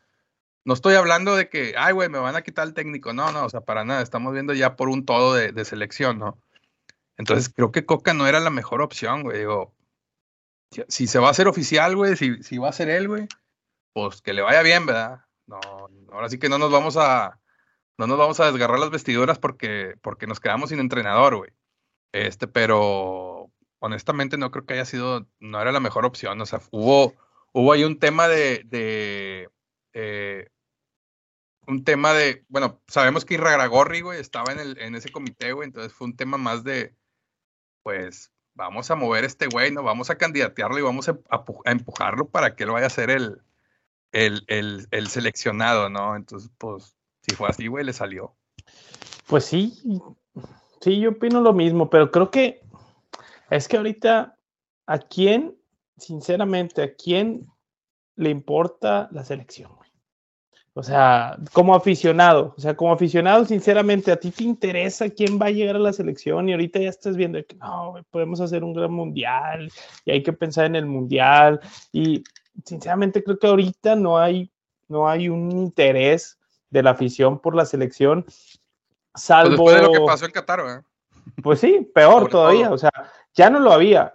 [0.64, 3.12] no estoy hablando de que, ay, güey, me van a quitar el técnico.
[3.12, 4.00] No, no, o sea, para nada.
[4.00, 6.38] Estamos viendo ya por un todo de, selección, ¿no?
[7.16, 9.38] Entonces, creo que Coca no era la mejor opción, güey.
[9.38, 9.74] Digo,
[10.86, 13.26] si, se va a hacer oficial, güey, si, si va a ser él, güey,
[13.92, 15.23] pues que le vaya bien, ¿verdad?
[15.46, 15.60] No,
[16.12, 17.40] ahora sí que no nos vamos a,
[17.98, 21.50] no nos vamos a desgarrar las vestiduras porque, porque nos quedamos sin entrenador, güey.
[22.12, 26.40] Este, pero honestamente no creo que haya sido, no era la mejor opción.
[26.40, 27.14] O sea, hubo,
[27.52, 29.48] hubo ahí un tema de, de
[29.92, 30.48] eh,
[31.66, 35.68] un tema de, bueno, sabemos que Irragorri, güey, estaba en, el, en ese comité, güey,
[35.68, 36.94] entonces fue un tema más de,
[37.82, 39.82] pues, vamos a mover este güey, ¿no?
[39.82, 43.43] Vamos a candidatearlo y vamos a, a empujarlo para que él vaya a ser el,
[44.14, 46.16] el, el, seleccionado, ¿no?
[46.16, 48.34] Entonces, pues, si fue así, güey, le salió.
[49.26, 49.74] Pues sí,
[50.80, 52.62] sí, yo opino lo mismo, pero creo que
[53.50, 54.38] es que ahorita,
[54.86, 55.56] ¿a quién,
[55.98, 57.46] sinceramente, a quién
[58.16, 59.70] le importa la selección?
[60.76, 65.46] O sea, como aficionado, o sea, como aficionado, sinceramente, ¿a ti te interesa quién va
[65.46, 66.48] a llegar a la selección?
[66.48, 69.70] Y ahorita ya estás viendo que no, podemos hacer un gran mundial
[70.04, 71.60] y hay que pensar en el mundial.
[71.92, 72.24] Y
[72.64, 74.50] sinceramente creo que ahorita no hay,
[74.88, 76.38] no hay un interés
[76.70, 78.24] de la afición por la selección,
[79.14, 79.64] salvo...
[79.64, 80.82] Pues después de lo que pasó en Qatar, ¿eh?
[81.42, 82.90] Pues sí, peor todavía, o sea,
[83.34, 84.14] ya no lo había.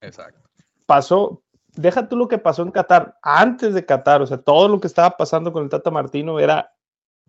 [0.00, 0.40] Exacto.
[0.86, 4.80] Pasó, deja tú lo que pasó en Qatar, antes de Qatar, o sea, todo lo
[4.80, 6.72] que estaba pasando con el Tata Martino era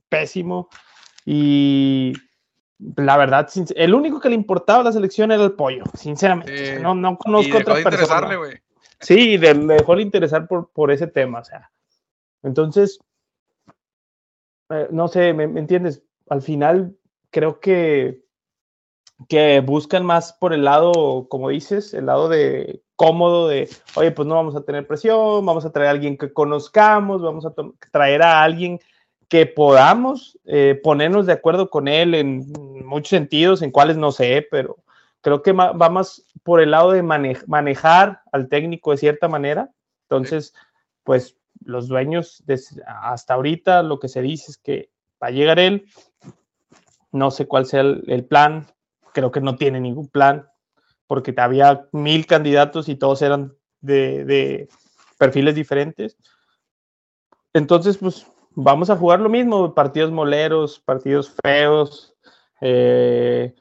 [0.09, 0.69] pésimo
[1.25, 2.13] y
[2.97, 6.79] la verdad, el único que le importaba a la selección era el pollo, sinceramente.
[6.79, 8.37] no, no conozco otra persona.
[8.99, 11.71] Sí, de, me dejó de interesar por, por ese tema, o sea.
[12.43, 12.99] Entonces,
[14.69, 16.03] eh, no sé, ¿me, entiendes?
[16.29, 16.95] Al final
[17.29, 18.23] creo que,
[19.27, 24.27] que buscan más por el lado, como dices, el lado de cómodo de, oye, pues
[24.27, 27.53] no vamos a tener presión, vamos a traer a alguien que conozcamos, vamos a
[27.91, 28.79] traer a alguien
[29.27, 32.45] que podamos eh, ponernos de acuerdo con él en
[32.85, 34.77] muchos sentidos, en cuáles no sé, pero
[35.25, 39.71] creo que va más por el lado de manejar al técnico de cierta manera.
[40.03, 40.53] Entonces,
[41.03, 42.43] pues los dueños,
[42.85, 45.87] hasta ahorita lo que se dice es que va a llegar él,
[47.11, 48.67] no sé cuál sea el, plan,
[49.13, 50.47] creo que no tiene ningún plan,
[51.07, 53.51] porque había mil candidatos y todos eran
[53.81, 54.69] de,
[55.17, 56.17] perfiles diferentes.
[57.51, 62.13] Entonces, pues vamos a jugar lo mismo, partidos moleros, partidos feos,
[62.61, 63.55] eh,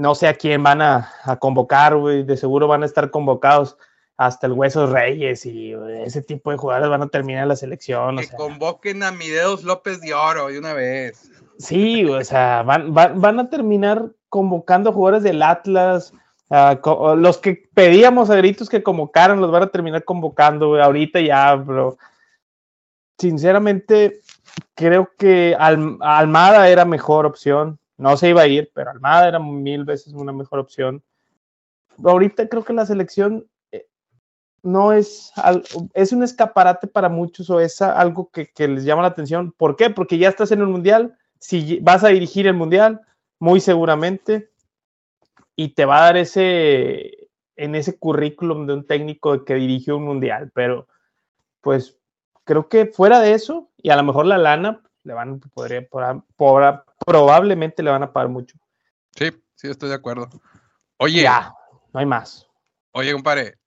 [0.00, 3.76] no sé a quién van a, convocar, güey, de seguro van a estar convocados
[4.16, 5.74] hasta el Huesos Reyes y
[6.04, 8.16] ese tipo de jugadores van a terminar la selección.
[8.16, 11.30] Que convoquen a Mideos López de Oro de una vez.
[11.58, 16.14] Sí, o sea, van, van, a terminar convocando jugadores del Atlas,
[16.48, 21.98] los que pedíamos a gritos que convocaran, los van a terminar convocando, Ahorita ya, bro.
[23.18, 24.22] Sinceramente,
[24.74, 27.78] creo que Almada era mejor opción.
[28.00, 31.02] No se iba a ir, pero Almada era mil veces una mejor opción.
[32.02, 33.86] Ahorita creo que la selección eh,
[34.62, 35.30] no es,
[35.92, 39.52] es un escaparate para muchos o es algo que, les llama la atención.
[39.52, 39.90] ¿Por qué?
[39.90, 41.14] Porque ya estás en el mundial.
[41.38, 43.02] Si vas a dirigir el mundial,
[43.38, 44.50] muy seguramente
[45.54, 50.04] y te va a dar ese, en ese currículum de un técnico que dirigió un
[50.04, 50.88] mundial, pero
[51.60, 51.98] pues
[52.44, 55.86] creo que fuera de eso, y a lo mejor la lana, le van, podría,
[57.04, 58.58] probablemente le van a pagar mucho.
[59.16, 60.28] Sí, sí, estoy de acuerdo.
[60.98, 61.22] Oye.
[61.22, 61.54] Ya,
[61.92, 62.46] no hay más.
[62.92, 63.58] Oye, compadre,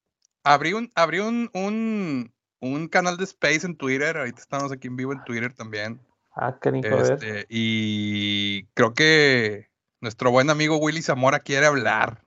[0.44, 4.96] abrí un, abrí un, un, un canal de Space en Twitter, ahorita estamos aquí en
[4.96, 6.02] vivo en Twitter también.
[6.36, 9.70] Ah, qué este, Y creo que
[10.02, 12.24] nuestro buen amigo Willy Zamora quiere hablar.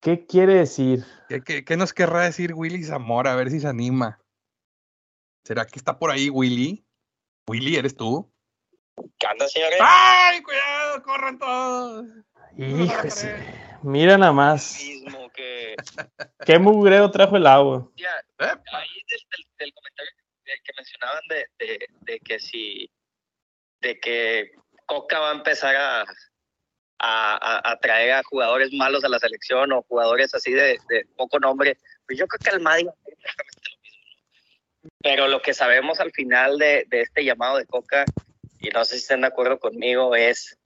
[0.00, 1.04] ¿Qué quiere decir?
[1.28, 3.32] ¿Qué, nos querrá decir Willy Zamora?
[3.32, 4.18] A ver si se anima.
[5.44, 6.84] ¿Será que está por ahí Willy?
[7.46, 8.31] Willy, ¿eres tú?
[9.18, 9.78] ¿Qué anda, señores?
[9.80, 11.02] ¡Ay, cuidado!
[11.02, 12.06] ¡Corran todos!
[12.56, 13.10] Híjole,
[13.82, 14.78] mira nada más.
[16.46, 17.88] ¿Qué mugreo trajo el agua?
[17.96, 18.88] Ya, ahí
[19.58, 20.12] del, comentario
[20.64, 22.90] que mencionaban de, que si,
[23.80, 24.52] de que
[24.86, 26.04] Coca va a empezar a,
[26.98, 30.78] a, traer a jugadores malos a la selección o jugadores así de,
[31.16, 34.92] poco nombre, pues yo creo que el Madrid exactamente lo mismo.
[35.00, 38.04] Pero lo que sabemos al final de, este llamado de Coca,
[38.62, 40.58] y no sé si están de acuerdo conmigo, es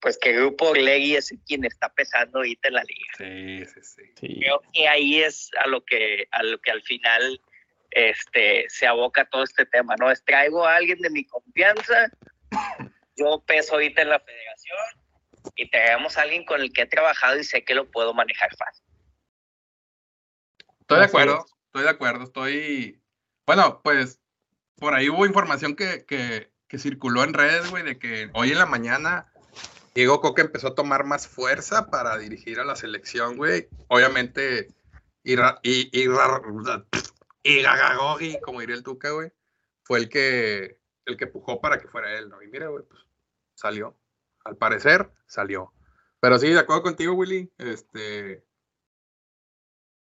[0.00, 3.64] pues que el Grupo Orlegui es quien está pesando ahorita en la liga.
[3.64, 4.40] Sí, sí, sí.
[4.40, 7.40] Creo que ahí es a lo que, a lo que al final
[7.90, 10.10] este, se aboca todo este tema, ¿no?
[10.10, 12.10] Es traigo a alguien de mi confianza,
[13.16, 14.78] yo peso ahorita en la federación,
[15.54, 18.54] y traemos a alguien con el que he trabajado y sé que lo puedo manejar
[18.56, 18.84] fácil.
[20.80, 23.02] Estoy de acuerdo, estoy de acuerdo, estoy...
[23.46, 24.20] Bueno, pues
[24.76, 28.58] por ahí hubo información que, que, que circuló en redes, güey, de que hoy en
[28.58, 29.32] la mañana
[29.94, 33.68] Diego Coca empezó a tomar más fuerza para dirigir a la selección, güey.
[33.88, 34.68] Obviamente,
[35.22, 36.06] y, y, y,
[38.40, 39.32] como diría el Tuca, güey,
[39.84, 42.42] fue el que, el que pujó para que fuera él, ¿no?
[42.42, 43.02] Y mira, güey, pues
[43.54, 43.96] salió
[44.46, 45.72] al parecer salió.
[46.20, 47.50] Pero sí, de acuerdo contigo, Willy.
[47.58, 48.44] Este,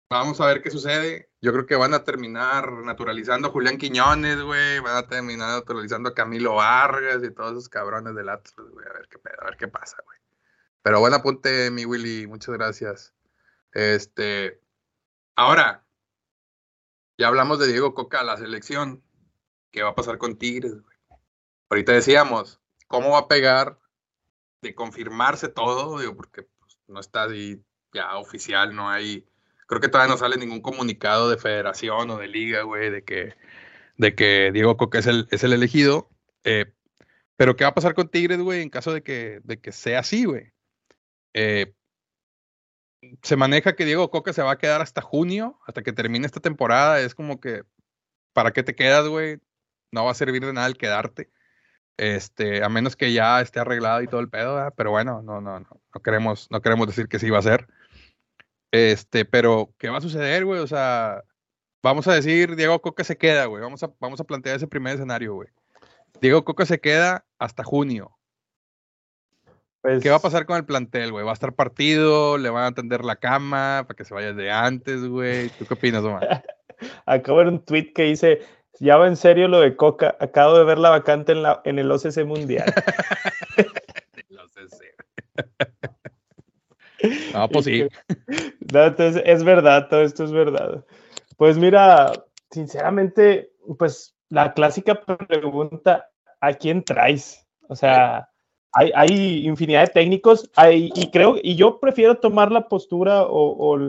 [0.09, 1.29] vamos a ver qué sucede.
[1.41, 4.79] Yo creo que van a terminar naturalizando a Julián Quiñones, güey.
[4.79, 8.85] Van a terminar naturalizando a Camilo Vargas y todos esos cabrones del Atlas, güey.
[8.87, 10.17] A ver qué a ver qué pasa, güey.
[10.81, 12.27] Pero buen apunte, mi Willy.
[12.27, 13.13] Muchas gracias.
[13.71, 14.61] Este,
[15.35, 15.85] ahora,
[17.17, 19.03] ya hablamos de Diego Coca, la selección.
[19.71, 20.95] ¿Qué va a pasar con Tigres, güey?
[21.69, 23.79] Ahorita decíamos, ¿cómo va a pegar
[24.61, 29.27] de confirmarse todo, digo, porque pues, no está ahí ya oficial, no hay,
[29.67, 33.35] creo que todavía no sale ningún comunicado de federación o de liga, güey, de que,
[33.97, 36.09] de que Diego Coca es el, es el elegido.
[36.43, 36.73] Eh,
[37.35, 39.99] pero ¿qué va a pasar con Tigres, güey, en caso de que, de que sea
[39.99, 40.53] así, güey?
[41.33, 41.73] Eh,
[43.21, 46.39] se maneja que Diego Coca se va a quedar hasta junio, hasta que termine esta
[46.39, 46.99] temporada.
[47.01, 47.63] Es como que,
[48.33, 49.39] ¿para qué te quedas, güey?
[49.91, 51.29] No va a servir de nada el quedarte.
[51.97, 55.61] Este, a menos que ya esté arreglado y todo el pedo, pero bueno, no, no,
[55.61, 57.67] no, no queremos, no queremos decir que sí va a ser.
[58.75, 60.59] Este, pero, ¿qué va a suceder, güey?
[60.59, 61.23] O sea,
[61.81, 63.61] vamos a decir, Diego Coca se queda, güey.
[63.61, 65.47] Vamos a, vamos a plantear ese primer escenario, güey.
[66.19, 68.11] Diego Coca se queda hasta junio.
[70.01, 71.23] ¿Qué va a pues pasar con el plantel, güey?
[71.23, 72.37] ¿Va a estar partido?
[72.37, 75.47] ¿Le van a atender la cama para que se vaya de antes, güey?
[75.51, 76.43] ¿Tú qué opinas, Omar?
[77.05, 78.41] Acabo de ver un tweet que dice,
[78.81, 80.17] ya va en serio lo de Coca.
[80.19, 82.65] Acabo de ver la vacante en, la, en el OCC Mundial.
[83.57, 84.95] el OCC.
[87.33, 87.87] No, pues sí.
[88.59, 90.85] entonces, es verdad, todo esto es verdad.
[91.37, 92.11] Pues mira,
[92.51, 97.45] sinceramente, pues la clásica pregunta, ¿a quién traes?
[97.67, 98.29] O sea,
[98.71, 103.79] hay, infinidad de técnicos hay, y creo, y yo prefiero tomar la postura o, o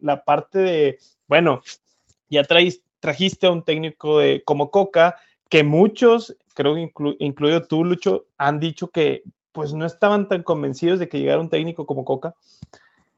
[0.00, 1.62] la parte de, bueno,
[2.28, 5.16] ya traes trajiste a un técnico de, como Coca,
[5.48, 6.90] que muchos, creo que
[7.20, 9.22] incluido tú, Lucho, han dicho que
[9.58, 12.36] pues no estaban tan convencidos de que llegara un técnico como Coca.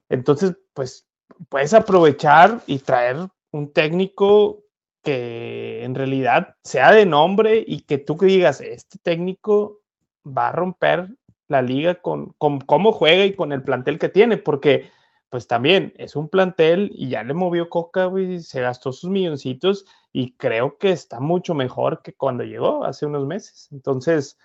[0.09, 1.07] Entonces, pues
[1.51, 3.19] puedes aprovechar y traer
[3.51, 4.63] un técnico
[5.03, 9.83] que en realidad sea de nombre y que tú digas, este técnico
[10.27, 11.11] va a romper
[11.47, 14.89] la liga con, con cómo juega y con el plantel que tiene, porque
[15.29, 19.85] pues también es un plantel y ya le movió Coca, güey, se gastó sus milloncitos
[20.11, 23.69] y creo que está mucho mejor que cuando llegó hace unos meses.
[23.73, 24.39] Entonces,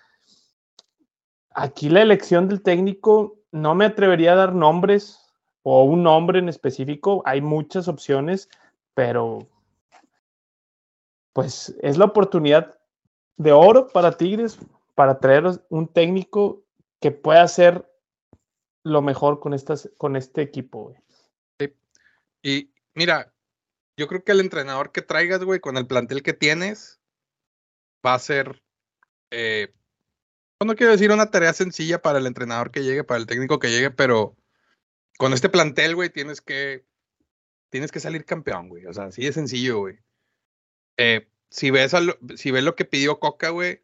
[1.56, 5.18] aquí la elección del técnico, no me atrevería a dar nombres,
[5.62, 8.48] o un nombre en específico, hay muchas opciones,
[8.94, 9.48] pero
[11.32, 12.78] pues es la oportunidad
[13.36, 14.58] de oro para Tigres
[14.94, 16.62] para traer un técnico
[17.00, 17.90] que pueda hacer
[18.84, 20.94] lo mejor con, estas, con este equipo.
[21.58, 21.74] Sí.
[22.42, 23.32] Y mira,
[23.96, 27.00] yo creo que el entrenador que traigas, güey, con el plantel que tienes,
[28.06, 28.62] va a ser,
[29.30, 29.74] eh,
[30.64, 33.70] no quiero decir una tarea sencilla para el entrenador que llegue, para el técnico que
[33.70, 34.36] llegue, pero
[35.18, 36.86] con este plantel, güey, tienes que,
[37.70, 38.86] tienes que salir campeón, güey.
[38.86, 39.98] O sea, así de sencillo, güey.
[40.96, 41.92] Eh, si, ves
[42.36, 43.82] si ves lo que pidió Coca, güey,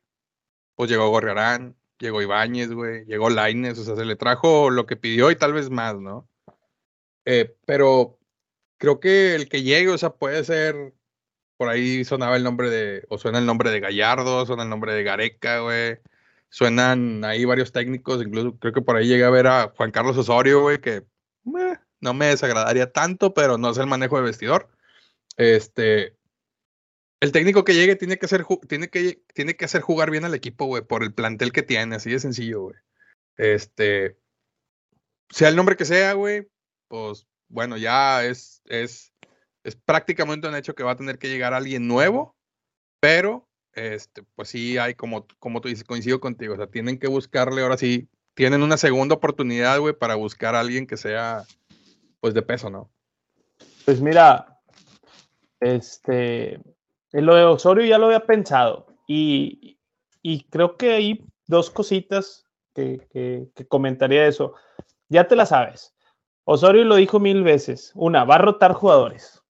[0.74, 4.96] pues llegó Gorriarán, llegó Ibáñez, güey, llegó Laines, o sea, se le trajo lo que
[4.96, 6.28] pidió y tal vez más, ¿no?
[7.24, 8.18] Eh, pero
[8.78, 10.94] creo que el que llegue, o sea, puede ser,
[11.56, 14.94] por ahí sonaba el nombre de, o suena el nombre de Gallardo, suena el nombre
[14.94, 16.00] de Gareca, güey,
[16.52, 20.18] suenan ahí varios técnicos, incluso creo que por ahí llegué a ver a Juan Carlos
[20.18, 24.68] Osorio, güey, que eh, no me desagradaría tanto, pero no es el manejo de vestidor.
[25.38, 26.14] Este,
[27.20, 30.34] el técnico que llegue tiene que hacer, tiene que, tiene que hacer jugar bien al
[30.34, 32.76] equipo, güey, por el plantel que tiene, así de sencillo, güey.
[33.38, 34.18] Este,
[35.30, 36.50] sea el nombre que sea, güey,
[36.88, 39.14] pues bueno, ya es, es,
[39.64, 42.36] es prácticamente un hecho que va a tener que llegar alguien nuevo,
[43.00, 47.08] pero este, pues sí hay como, como tú dices, coincido contigo, o sea, tienen que
[47.08, 51.44] buscarle, ahora sí, tienen una segunda oportunidad, güey, para buscar a alguien que sea,
[52.20, 52.90] pues de peso, ¿no?
[53.84, 54.60] Pues mira,
[55.60, 56.60] este,
[57.12, 59.78] lo de Osorio ya lo había pensado y,
[60.50, 64.54] creo que hay dos cositas que, que, comentaría de eso.
[65.08, 65.94] Ya te la sabes.
[66.44, 67.92] Osorio lo dijo mil veces.
[67.94, 69.41] Una, va a rotar jugadores.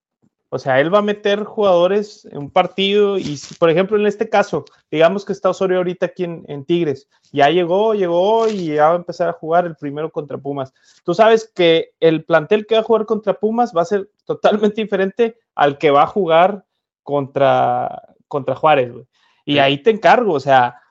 [0.55, 4.29] O sea, él va a meter jugadores en un partido y, por ejemplo, en este
[4.29, 8.89] caso, digamos que está Osorio ahorita aquí en, en, Tigres, ya llegó, llegó y ya
[8.89, 10.75] va a empezar a jugar el primero contra Pumas.
[11.05, 14.83] Tú sabes que el plantel que va a jugar contra Pumas va a ser totalmente
[14.83, 16.67] diferente al que va a jugar
[17.03, 19.07] contra, contra Juárez, güey.
[19.47, 20.83] Y ahí te encargo, o sea,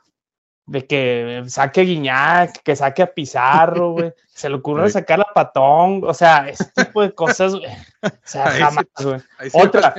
[0.72, 4.13] de que saque a Guiñac, que saque a Pizarro, güey.
[4.34, 7.67] Se le ocurre sacar a Patón, o sea, ese tipo de cosas, güey.
[8.01, 9.19] O sea, jamás, güey.
[9.53, 9.93] Otra,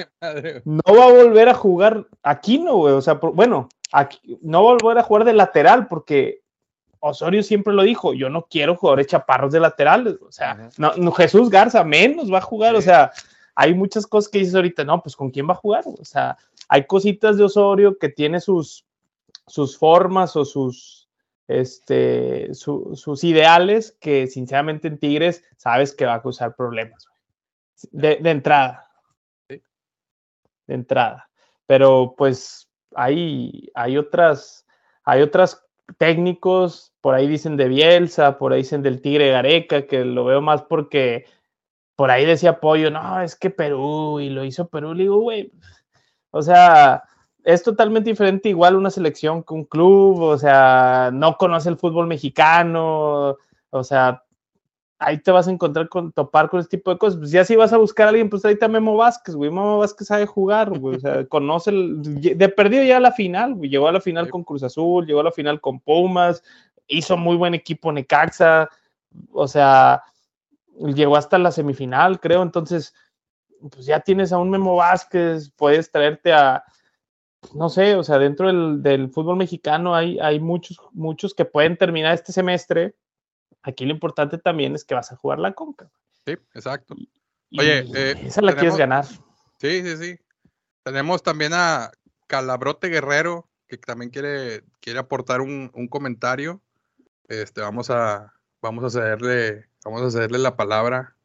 [0.65, 2.95] no va a volver a jugar aquí, no, güey.
[2.95, 6.41] O sea, bueno, aquí, no va a volver a jugar de lateral porque
[7.01, 11.51] Osorio siempre lo dijo, yo no quiero jugadores chaparros de laterales, o sea, no, Jesús
[11.51, 13.13] Garza menos va a jugar, o sea,
[13.55, 16.37] hay muchas cosas que dices ahorita, no, pues con quién va a jugar, o sea,
[16.69, 18.87] hay cositas de Osorio que tiene sus,
[19.47, 21.09] sus formas o sus,
[21.49, 27.07] este, sus ideales que sinceramente en Tigres sabes que va a causar problemas.
[27.91, 28.89] De, de, entrada.
[29.49, 29.61] De
[30.67, 31.29] entrada.
[31.67, 34.67] Pero pues hay, hay otras,
[35.05, 35.65] hay otras
[35.99, 40.41] técnicos, por ahí dicen de Bielsa, por ahí dicen del Tigre Gareca, que lo veo
[40.41, 41.27] más porque
[41.97, 45.53] por ahí decía Pollo, no, es que Perú, y lo hizo Perú, le digo, güey,
[46.31, 47.05] o sea,
[47.45, 52.07] es totalmente diferente igual una selección que un club, o sea, no conoce el fútbol
[52.07, 53.37] mexicano,
[53.71, 54.23] o sea,
[55.03, 57.19] ahí te vas a encontrar con topar con ese tipo de cosas.
[57.19, 59.51] Pues ya si vas a buscar a alguien, pues ahí está Memo Vázquez, güey.
[59.51, 60.97] Memo Vázquez sabe jugar, güey.
[60.97, 63.71] O sea, conoce, el, de perdido ya a la final, güey.
[63.71, 66.43] Llegó a la final con Cruz Azul, llegó a la final con Pumas,
[66.87, 68.69] hizo muy buen equipo Necaxa,
[69.33, 70.03] o sea,
[70.79, 72.43] llegó hasta la semifinal, creo.
[72.43, 72.95] Entonces,
[73.71, 76.63] pues ya tienes a un Memo Vázquez, puedes traerte a,
[77.55, 78.47] no sé, o sea, dentro
[78.79, 82.95] del, fútbol mexicano hay, hay muchos, muchos que pueden terminar este semestre.
[83.63, 85.91] Aquí lo importante también es que vas a jugar la Conca.
[86.27, 86.95] Sí, exacto.
[87.59, 89.05] Oye, eh, esa la quieres ganar.
[89.59, 90.19] Sí, sí, sí.
[90.83, 91.93] Tenemos también a
[92.27, 96.61] Calabrote Guerrero, que también quiere, quiere aportar un, un comentario.
[97.29, 101.17] Este, vamos a, vamos a cederle, vamos a cederle la palabra.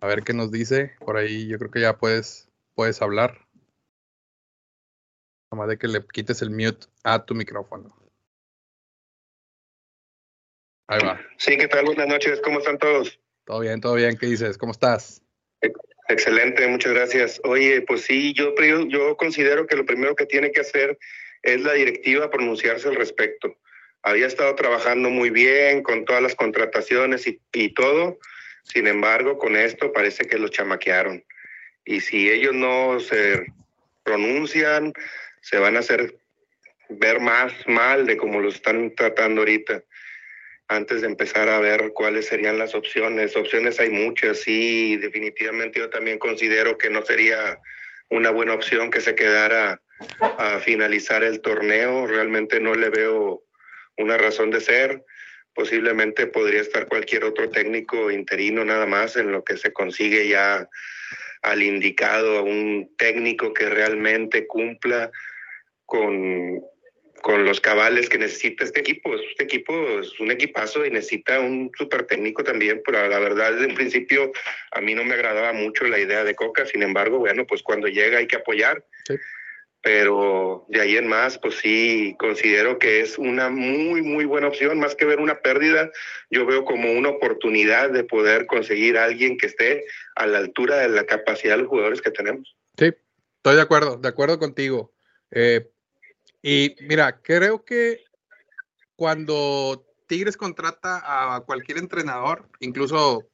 [0.00, 0.92] A ver qué nos dice.
[1.00, 3.47] Por ahí yo creo que ya puedes, puedes hablar.
[5.50, 7.94] Nada más de que le quites el mute a tu micrófono.
[10.88, 11.20] Ahí va.
[11.36, 11.84] Sí, ¿qué tal?
[11.86, 12.40] Buenas noches.
[12.42, 13.18] ¿Cómo están todos?
[13.44, 14.16] Todo bien, todo bien.
[14.16, 14.56] ¿Qué dices?
[14.58, 15.22] ¿Cómo estás?
[16.08, 17.40] Excelente, muchas gracias.
[17.44, 18.54] Oye, pues sí, yo,
[18.88, 20.98] yo considero que lo primero que tiene que hacer
[21.42, 23.54] es la directiva pronunciarse al respecto
[24.02, 28.18] había estado trabajando muy bien con todas las contrataciones y, todo.
[28.62, 31.24] Sin embargo, con esto parece que lo chamaquearon.
[31.84, 33.46] Y si ellos no se
[34.02, 34.92] pronuncian,
[35.40, 36.16] se van a hacer
[36.88, 39.82] ver más mal de cómo lo están tratando ahorita.
[40.68, 43.36] Antes de empezar a ver cuáles serían las opciones.
[43.36, 47.58] Opciones hay muchas, sí, definitivamente yo también considero que no sería
[48.10, 49.80] una buena opción que se quedara
[50.20, 52.06] a finalizar el torneo.
[52.06, 53.42] Realmente no le veo
[53.96, 55.04] una razón de ser,
[55.54, 60.68] posiblemente podría estar cualquier otro técnico interino nada más en lo que se consigue ya
[61.42, 65.10] al indicado, a un técnico que realmente cumpla
[65.86, 66.60] con,
[67.22, 69.14] con los cabales que necesita este equipo.
[69.14, 73.66] Este equipo es un equipazo y necesita un super técnico también, pero la verdad desde
[73.66, 74.32] un principio
[74.72, 77.88] a mí no me agradaba mucho la idea de Coca, sin embargo, bueno, pues cuando
[77.88, 78.84] llega hay que apoyar.
[79.88, 84.78] Pero de ahí en más, pues sí, considero que es una muy, muy buena opción,
[84.78, 85.90] más que ver una pérdida,
[86.28, 90.76] yo veo como una oportunidad de poder conseguir a alguien que esté a la altura
[90.76, 92.54] de la capacidad de los jugadores que tenemos.
[92.76, 92.92] Sí,
[93.36, 94.92] estoy de acuerdo, de acuerdo contigo.
[95.30, 95.70] Eh,
[96.42, 98.04] y mira, creo que
[98.94, 101.00] cuando Tigres contrata
[101.34, 103.26] a cualquier entrenador, incluso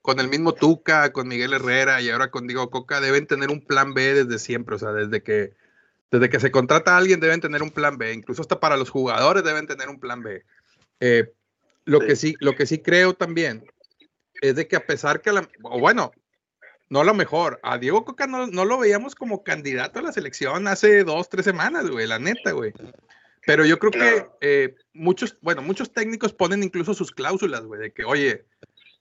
[0.00, 3.60] con el mismo Tuca, con Miguel Herrera y ahora con Diego Coca, deben tener un
[3.60, 4.76] plan B desde siempre.
[4.76, 5.60] O sea, desde que,
[6.10, 8.12] desde que se contrata a alguien deben tener un plan B.
[8.12, 10.44] Incluso hasta para los jugadores deben tener un plan B.
[11.00, 11.32] Eh,
[11.84, 13.64] lo, Que sí, lo que sí creo también
[14.40, 16.12] es de que a pesar que, la, o bueno,
[16.88, 17.60] no lo mejor.
[17.62, 21.88] A Diego Coca no, lo veíamos como candidato a la selección hace dos, tres semanas,
[21.88, 22.72] güey, la neta, güey.
[23.46, 27.92] Pero yo creo que eh, muchos, bueno, muchos técnicos ponen incluso sus cláusulas, güey, de
[27.92, 28.44] que, oye,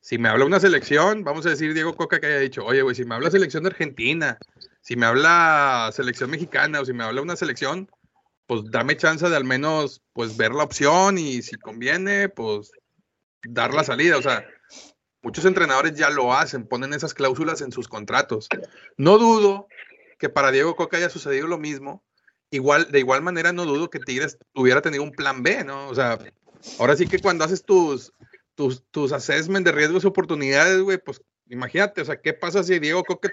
[0.01, 2.95] si me habla una selección, vamos a decir Diego Coca que haya dicho, oye, güey,
[2.95, 4.37] si me habla selección de Argentina,
[4.81, 7.89] si me habla selección mexicana o si me habla una selección,
[8.47, 12.71] pues dame chance de al menos, pues ver la opción y si conviene, pues
[13.43, 14.17] dar la salida.
[14.17, 14.45] O sea,
[15.21, 18.47] Muchos entrenadores ya lo hacen, ponen esas cláusulas en sus contratos.
[18.95, 19.67] No dudo
[20.17, 22.03] que para Diego Coca haya sucedido lo mismo.
[22.51, 25.89] Igual, de igual manera, no dudo que Tigres hubiera tenido un plan B, ¿no?
[25.89, 26.17] O sea,
[26.79, 28.13] ahora sí que cuando haces tus,
[28.55, 32.79] tus, tus assessment de riesgos y oportunidades, güey, pues imagínate, o sea, ¿qué pasa si
[32.79, 33.29] Diego Coca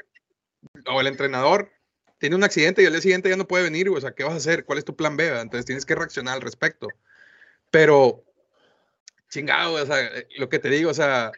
[0.87, 1.71] o el entrenador
[2.19, 3.89] tiene un accidente y al día siguiente ya no puede venir?
[3.89, 4.65] O sea, ¿qué vas a hacer?
[4.65, 5.29] ¿Cuál es tu plan B?
[5.29, 6.89] Entonces tienes que reaccionar al respecto.
[7.71, 8.25] Pero,
[9.31, 11.33] chingado, o sea, lo que te digo, o sea,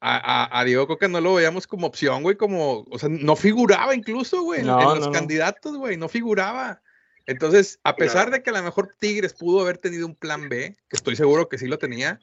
[0.00, 4.42] a, Diego Coca no lo veíamos como opción, güey, como, o sea, no figuraba incluso,
[4.42, 6.82] güey, en, los candidatos, güey, no figuraba.
[7.26, 10.76] Entonces, a pesar de que a lo mejor Tigres pudo haber tenido un plan B,
[10.88, 12.18] que estoy seguro que sí lo tenía,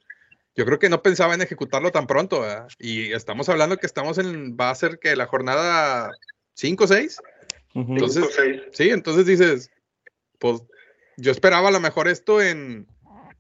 [0.60, 2.68] yo creo que no pensaba en ejecutarlo tan pronto, ¿verdad?
[2.80, 6.12] Y estamos hablando que estamos en, va a ser que la jornada
[6.56, 7.22] 5 o 6.
[7.76, 8.26] Entonces,
[8.74, 9.72] sí, entonces dices,
[10.38, 10.62] pues
[11.16, 12.88] yo esperaba a lo mejor esto en,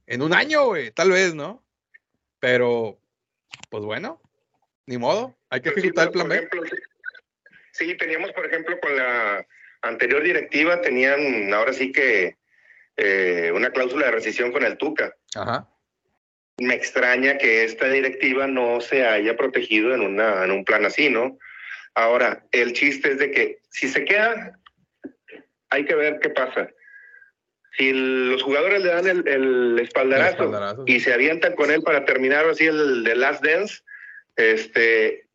[0.08, 1.62] en un año, güey, tal vez, ¿no?
[2.40, 2.98] Pero,
[3.70, 4.22] pues bueno,
[4.86, 6.48] ni modo, hay que ejecutar el plan B.
[7.74, 9.46] sí, teníamos, por ejemplo, con la
[9.82, 12.38] anterior directiva, tenían ahora sí que
[12.96, 15.14] eh, una cláusula de rescisión con el Tuca.
[15.36, 15.68] Ajá.
[16.60, 21.10] Me extraña que esta directiva no se haya protegido en, una, en un plan así,
[21.10, 21.38] ¿no?
[21.96, 24.60] Ahora, el chiste es de que si se queda,
[25.70, 26.70] hay que ver qué pasa.
[27.78, 32.66] Si los jugadores le dan el, espaldarazo, y se avientan con él para terminar así
[32.66, 33.82] el de Last Dance,
[34.36, 35.29] este,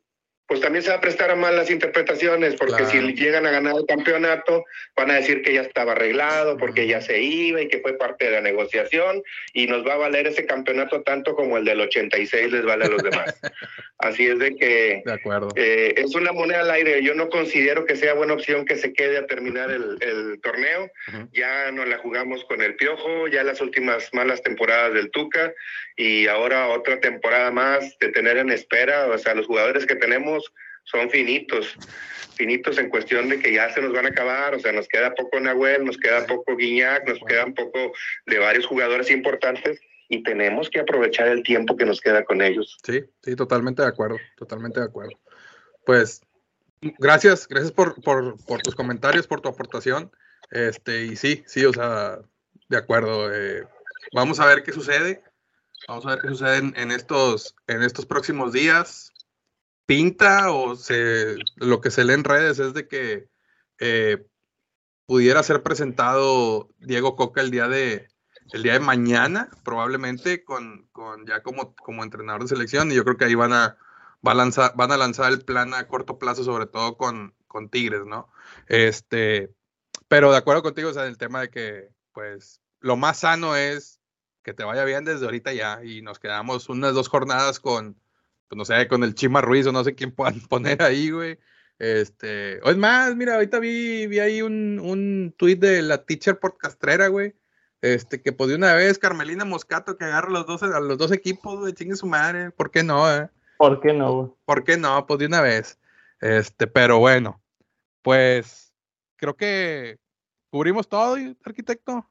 [0.47, 3.85] pues también se va a prestar a malas interpretaciones, porque si llegan a ganar el
[3.85, 4.63] campeonato,
[4.95, 8.25] van a decir que ya estaba arreglado, porque ya se iba y que fue parte
[8.25, 9.23] de la negociación,
[9.53, 12.89] y nos va a valer ese campeonato tanto como el del 86 les vale a
[12.89, 13.39] los demás.
[13.97, 15.49] Así es de que de acuerdo.
[15.55, 17.01] Eh, es una moneda al aire.
[17.01, 20.91] Yo no considero que sea buena opción que se quede a terminar el, torneo.
[21.31, 25.53] Ya nos la jugamos con el Piojo, ya las últimas malas temporadas del Tuca,
[25.95, 29.07] y ahora otra temporada más de tener en espera.
[29.07, 30.51] O sea, los jugadores que tenemos
[30.83, 31.75] son finitos,
[32.35, 35.13] finitos en cuestión de que ya se nos van a acabar, o sea, nos queda
[35.15, 37.91] poco Nahuel, nos queda poco Guiñac, nos queda un poco
[38.25, 39.79] de varios jugadores importantes
[40.09, 42.77] y tenemos que aprovechar el tiempo que nos queda con ellos.
[42.83, 45.19] Sí, sí, totalmente de acuerdo, totalmente de acuerdo.
[45.85, 46.21] Pues
[46.99, 50.11] gracias, gracias por, por, por tus comentarios, por tu aportación.
[50.51, 52.19] Este, y sí, sí, o sea,
[52.69, 53.33] de acuerdo.
[53.33, 53.63] Eh,
[54.13, 55.23] vamos a ver qué sucede.
[55.87, 59.13] Vamos a ver qué sucede en, estos, en estos próximos días
[59.85, 60.75] pinta o
[61.57, 63.29] lo que se lee en redes es de que
[63.79, 64.25] eh,
[65.05, 68.07] pudiera ser presentado Diego Coca el día de,
[68.53, 73.03] el día de mañana, probablemente con, con ya como, como entrenador de selección, y yo
[73.03, 73.77] creo que ahí van a,
[74.23, 78.05] a lanzar, van a lanzar el plan a corto plazo, sobre todo con, con Tigres,
[78.05, 78.29] ¿no?
[78.67, 79.53] Este,
[80.07, 83.94] pero de acuerdo contigo, o sea, el tema de que, pues, lo más sano es
[84.45, 87.99] que te vaya bien desde ahorita ya, y nos quedamos unas dos jornadas con,
[88.47, 91.39] pues no sé, con el Chima Ruiz o no sé quién puedan poner ahí, güey.
[91.79, 96.39] Este, o es más, mira, ahorita vi, vi ahí un, un tweet de la teacher
[96.39, 97.33] podcastrera, güey.
[97.81, 101.11] Este, que pues de una vez Carmelina Moscato que agarra los dos, a los dos
[101.11, 102.51] equipos, güey, chingue su madre.
[102.51, 103.29] ¿Por qué no, eh?
[103.57, 104.31] ¿Por qué no, güey?
[104.45, 105.05] ¿Por qué no?
[105.07, 105.79] Pues de una vez.
[106.21, 107.41] Este, pero bueno,
[108.03, 108.73] pues
[109.15, 109.97] creo que
[110.51, 112.07] cubrimos todo, arquitecto.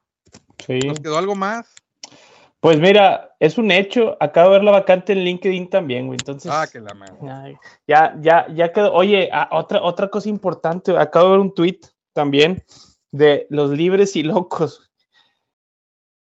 [0.65, 0.79] Sí.
[0.79, 1.73] ¿Nos quedó algo más?
[2.65, 4.17] Pues mira, es un hecho.
[4.19, 6.17] Acabo de ver la vacante en LinkedIn también, güey.
[6.19, 6.51] Entonces.
[6.51, 6.95] Ah, que la.
[7.85, 8.91] Ya, ya, ya quedó.
[8.91, 10.97] Oye, otra, otra cosa importante.
[10.97, 11.79] Acabo de ver un tweet
[12.13, 12.63] también
[13.11, 14.91] de los libres y locos.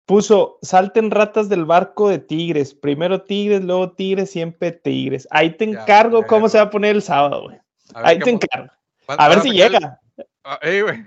[0.07, 2.75] Puso, salten ratas del barco de Tigres.
[2.75, 5.27] Primero Tigres, luego Tigres, siempre Tigres.
[5.33, 7.59] Ahí te encargo cómo se va a poner el sábado, güey.
[7.93, 8.71] Ahí te encargo.
[9.09, 10.01] A, ver si llega.
[10.45, 11.05] Ah, güey.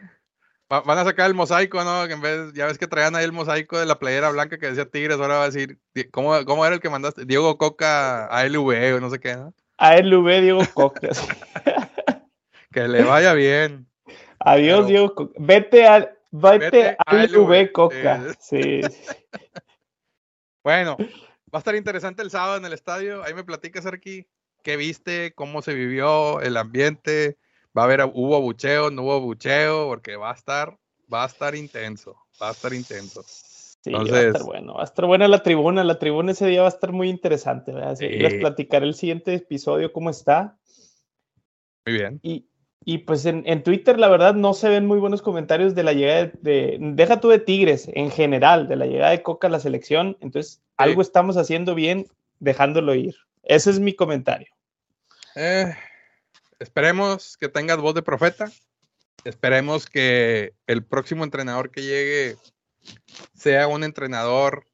[0.69, 2.05] Van a sacar el mosaico, ¿no?
[2.05, 4.89] en vez, ya ves que traían ahí el mosaico de la playera blanca que decía
[4.89, 5.77] Tigres, ahora va a decir,
[6.11, 7.25] ¿cómo, cómo era el que mandaste?
[7.25, 9.53] Diego Coca ALV o no sé qué, ¿no?
[9.77, 11.09] ALV Diego Coca.
[12.71, 13.87] que le vaya bien.
[14.39, 15.33] Adiós, Diego Coca.
[15.37, 18.33] Vete a, vete, ALV Coca.
[18.39, 18.81] Sí.
[20.63, 21.05] bueno, va
[21.53, 23.23] a estar interesante el sábado en el estadio.
[23.23, 24.27] Ahí me platicas, aquí
[24.63, 27.37] qué viste, cómo se vivió el ambiente
[27.77, 30.77] va a haber, hubo bucheo, no hubo bucheo, porque va a estar,
[31.11, 33.23] va a estar intenso, va a estar intenso.
[33.83, 36.61] Sí, va a estar bueno, va a estar buena la tribuna, la tribuna ese día
[36.61, 37.95] va a estar muy interesante, ¿verdad?
[37.95, 40.57] Si quieres platicar el siguiente episodio, cómo está.
[41.85, 42.19] Muy bien.
[42.23, 42.47] Y,
[42.85, 45.91] y pues en, en, Twitter, la verdad, no se ven muy buenos comentarios de la
[45.91, 49.59] llegada de, deja tú de Tigres, en general, de la llegada de Coca a la
[49.59, 50.17] selección.
[50.21, 52.07] Entonces, algo estamos haciendo bien
[52.39, 53.15] dejándolo ir.
[53.43, 54.47] Ese es mi comentario.
[55.35, 55.73] Eh,
[56.59, 58.51] esperemos que tengas voz de profeta.
[59.23, 62.37] Esperemos que el próximo entrenador que llegue
[63.33, 64.67] sea un entrenador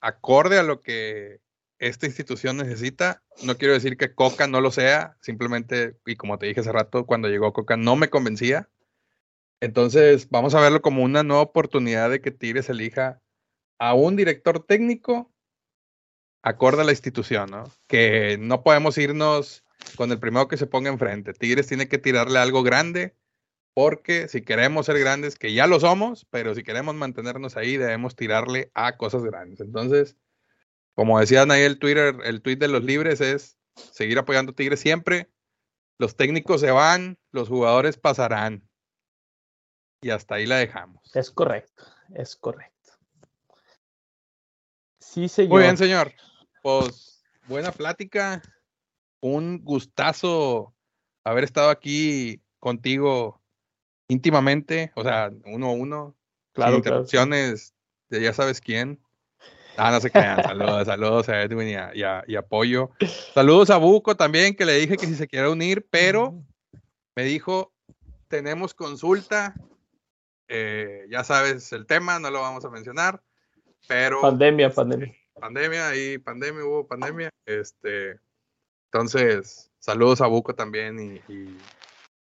[0.00, 1.40] acorde a lo que
[1.78, 3.22] esta institución necesita.
[3.42, 7.06] No quiero decir que Coca no lo sea, simplemente, y como te dije hace rato,
[7.06, 8.68] cuando llegó Coca no me convencía.
[9.60, 13.20] Entonces, vamos a verlo como una nueva oportunidad de que Tigres elija
[13.78, 15.32] a un director técnico
[16.42, 17.70] acorde a la institución, ¿no?
[17.86, 19.64] Que no podemos irnos
[19.96, 21.32] con el primero que se ponga enfrente.
[21.32, 23.14] Tigres tiene que tirarle algo grande
[23.74, 28.16] porque si queremos ser grandes, que ya lo somos, pero si queremos mantenernos ahí, debemos
[28.16, 29.60] tirarle a cosas grandes.
[29.60, 30.16] Entonces,
[30.94, 35.30] como decían ahí el Twitter, el tweet de los libres es seguir apoyando Tigres siempre.
[35.98, 38.68] Los técnicos se van, los jugadores pasarán.
[40.02, 41.14] Y hasta ahí la dejamos.
[41.14, 42.72] Es correcto, es correcto.
[44.98, 45.50] Sí, señor.
[45.50, 46.12] Muy bien, señor.
[46.62, 48.42] Pues buena plática
[49.22, 50.74] un gustazo
[51.24, 53.40] haber estado aquí contigo
[54.08, 56.16] íntimamente, o sea, uno a uno,
[56.52, 57.74] claro, sin interrupciones
[58.10, 59.00] de ya sabes quién.
[59.76, 60.42] Ah, no se crean.
[60.42, 62.90] Saludos, saludos a Edwin y, y, apoyo.
[63.32, 66.34] Saludos a Buco también, que le dije que si se quiere unir, pero
[67.16, 67.72] me dijo,
[68.28, 69.54] tenemos consulta.
[70.48, 73.22] Eh, ya sabes el tema, no lo vamos a mencionar,
[73.88, 74.20] pero...
[74.20, 75.14] Pandemia, pandemia.
[75.40, 77.30] Pandemia y pandemia, hubo pandemia.
[77.46, 78.20] Este,
[78.92, 81.56] entonces, saludos a Buco también y,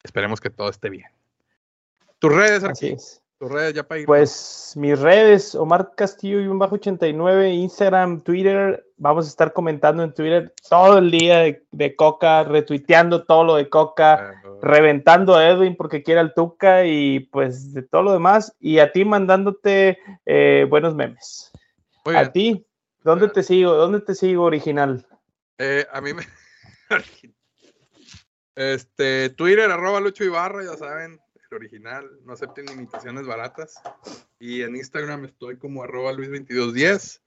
[0.02, 1.06] esperemos que todo esté bien.
[2.18, 2.96] Tus redes, aquí.
[3.38, 4.06] Tus redes ya para ir.
[4.06, 8.84] Pues mis redes, Omar Castillo y un bajo 89, Instagram, Twitter.
[8.96, 13.68] Vamos a estar comentando en Twitter todo el día de, Coca, retuiteando todo lo de
[13.68, 18.52] Coca, reventando a Edwin porque quiere al Tuca y pues de todo lo demás.
[18.58, 21.52] Y a ti mandándote eh, buenos memes.
[22.04, 22.66] a ti,
[23.04, 23.74] ¿dónde te sigo?
[23.74, 25.06] ¿Dónde te sigo original?
[25.58, 26.22] Eh, a mí me,
[28.54, 31.20] este, Twitter, arroba Lucho Ibarra, ya saben,
[31.50, 33.74] el original, no acepten imitaciones baratas.
[34.38, 37.20] Y en Instagram estoy como arroba Luis2210.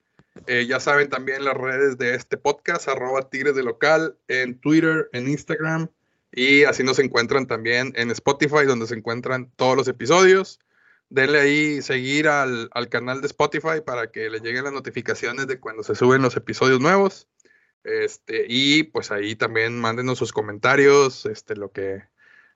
[0.47, 5.09] Eh, ya saben también las redes de este podcast, arroba Tigres de Local, en Twitter,
[5.13, 5.89] en Instagram.
[6.32, 10.59] Y así nos encuentran también en Spotify, donde se encuentran todos los episodios.
[11.09, 15.59] Denle ahí seguir al, al canal de Spotify para que le lleguen las notificaciones de
[15.59, 17.28] cuando se suben los episodios nuevos.
[17.83, 22.03] Este, y pues ahí también mándenos sus comentarios, este, lo que,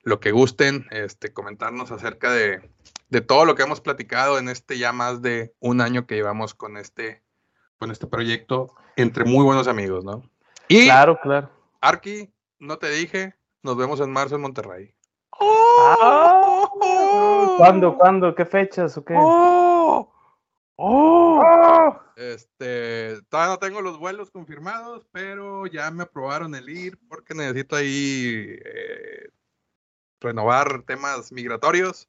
[0.03, 2.69] lo que gusten, este, comentarnos acerca de,
[3.09, 6.53] de todo lo que hemos platicado en este ya más de un año que llevamos
[6.53, 7.23] con este,
[7.79, 10.23] con este proyecto entre muy buenos amigos, ¿no?
[10.67, 11.49] Y claro, claro.
[11.81, 14.93] Arki, no te dije, nos vemos en marzo en Monterrey.
[15.39, 17.55] ¡Oh!
[17.57, 17.97] ¿Cuándo?
[17.97, 18.35] ¿Cuándo?
[18.35, 19.15] ¿Qué fechas o qué?
[19.17, 20.11] ¡Oh!
[20.77, 21.95] ¡Oh!
[22.15, 27.75] Este, todavía no tengo los vuelos confirmados, pero ya me aprobaron el ir porque necesito
[27.75, 29.29] ahí eh,
[30.21, 32.07] renovar temas migratorios.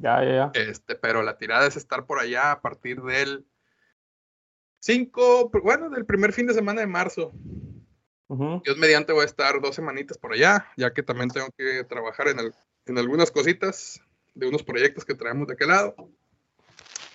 [0.00, 0.50] Ya, ya, ya.
[0.54, 3.46] Este, pero la tirada es estar por allá a partir del
[4.80, 7.32] 5, bueno, del primer fin de semana de marzo.
[8.28, 12.28] Dios mediante voy a estar dos semanitas por allá, ya que también tengo que trabajar
[12.28, 12.38] en,
[12.86, 14.00] en algunas cositas
[14.34, 15.94] de unos proyectos que traemos de aquel lado.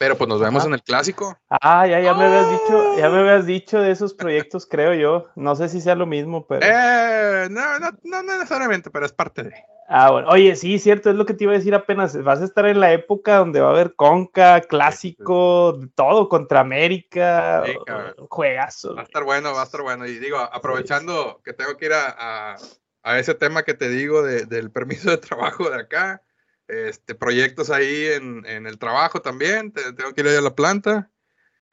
[0.01, 1.37] Pero pues nos vemos en el clásico.
[1.47, 5.27] Ah, ya, ya me habías dicho, ya me habías dicho de esos proyectos, creo yo.
[5.35, 6.65] No sé si sea lo mismo, pero.
[6.65, 9.53] Eh, no, no, no, necesariamente, pero es parte de.
[9.87, 10.27] Ah, bueno.
[10.29, 12.19] Oye, sí, cierto, es lo que te iba a decir apenas.
[12.23, 17.63] Vas a estar en la época donde va a haber Conca, clásico, todo contra América,
[18.27, 18.95] juegazo.
[18.95, 20.07] Va a estar bueno, va a estar bueno.
[20.07, 22.55] Y digo, aprovechando que tengo que ir a,
[23.03, 26.23] a, ese tema que te digo del permiso de trabajo de acá
[26.71, 31.09] este, proyectos ahí en, en el trabajo también, tengo que ir a la planta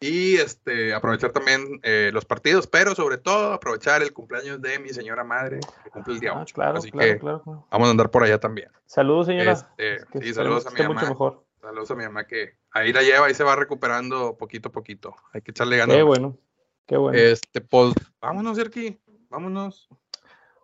[0.01, 4.91] y este, aprovechar también eh, los partidos, pero sobre todo aprovechar el cumpleaños de mi
[4.91, 6.41] señora madre, que cumple el día 8.
[6.41, 8.71] Ah, claro, Así que vamos a andar por allá también.
[8.87, 9.53] Saludos, señora.
[9.77, 11.03] Este, sí, saludos a mi mamá.
[11.09, 11.45] Mejor.
[11.61, 15.17] Saludos a mi mamá que ahí la lleva y se va recuperando poquito a poquito.
[15.33, 15.97] Hay que echarle ganas.
[15.97, 16.39] Qué bueno,
[16.87, 17.19] qué bueno.
[17.19, 19.89] Este, pues, vámonos, aquí vámonos.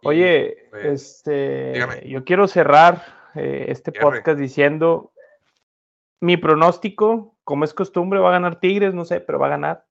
[0.05, 5.12] Oye, pues, este, yo quiero cerrar eh, este podcast diciendo
[6.20, 9.85] mi pronóstico, como es costumbre, va a ganar Tigres, no sé, pero va a ganar.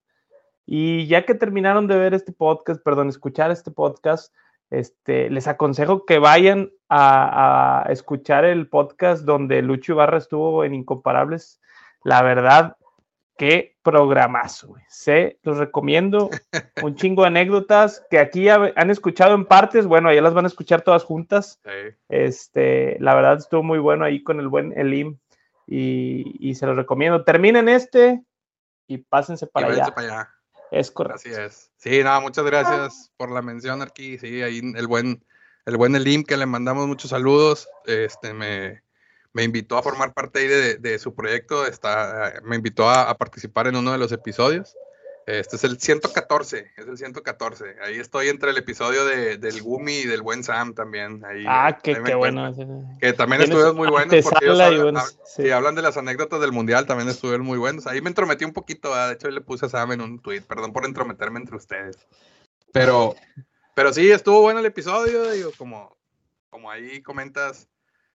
[0.65, 4.34] Y ya que terminaron de ver este podcast, perdón, escuchar este podcast,
[4.70, 10.74] este, les aconsejo que vayan a, a escuchar el podcast donde Lucho Ibarra estuvo en
[10.74, 11.61] Incomparables.
[12.03, 12.78] La verdad,
[13.38, 16.30] qué programazo, Se los recomiendo.
[16.84, 19.85] Un chingo de anécdotas que aquí han escuchado en partes.
[19.85, 21.60] Bueno, allá las van a escuchar todas juntas.
[22.10, 25.18] Este, la verdad estuvo muy bueno ahí con el buen Elim
[25.68, 27.23] y, y se los recomiendo.
[27.23, 28.23] Terminen este
[28.88, 29.85] y pásense para, allá.
[29.93, 30.30] para allá.
[30.72, 31.15] Es correcto.
[31.15, 31.72] Así es.
[31.77, 34.18] Sí, nada, muchas gracias por la mención aquí.
[34.18, 35.23] Sí, ahí el buen,
[35.65, 37.69] el buen Elim que le mandamos muchos saludos.
[37.85, 38.81] Este, me,
[39.34, 43.76] me invitó a formar parte de, de su proyecto, está, me invitó a, participar en
[43.76, 44.76] uno de los episodios.
[45.26, 47.77] Este es el 114, es el 114.
[47.81, 51.23] Ahí estoy entre el episodio de, del Gumi y del buen Sam también.
[51.26, 52.53] Ahí, ah, qué, bueno.
[52.99, 54.22] Que también estuvieron muy buenos.
[54.22, 55.49] Porque hablan, sí.
[55.49, 57.88] hablan de las anécdotas del Mundial, también estuvieron muy buenos.
[57.88, 60.73] Ahí me entrometí un poquito, de hecho le puse a Sam en un tweet, perdón
[60.73, 61.97] por entrometerme entre ustedes.
[62.73, 63.15] Pero,
[63.76, 65.95] pero sí, estuvo bueno el episodio, digo, como,
[66.49, 67.69] como ahí comentas,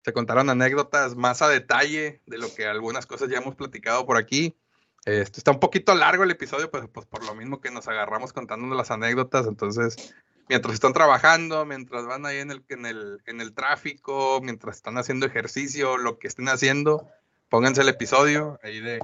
[0.05, 4.17] se contaron anécdotas más a detalle de lo que algunas cosas ya hemos platicado por
[4.17, 4.55] aquí.
[5.03, 8.31] Este, está un poquito largo el episodio, pues, pues por lo mismo que nos agarramos
[8.31, 9.47] contándonos las anécdotas.
[9.47, 10.13] Entonces,
[10.47, 14.95] mientras están trabajando, mientras van ahí en el, en el, en el tráfico, mientras están
[14.99, 17.09] haciendo ejercicio, lo que estén haciendo,
[17.49, 18.99] pónganse el episodio ahí de,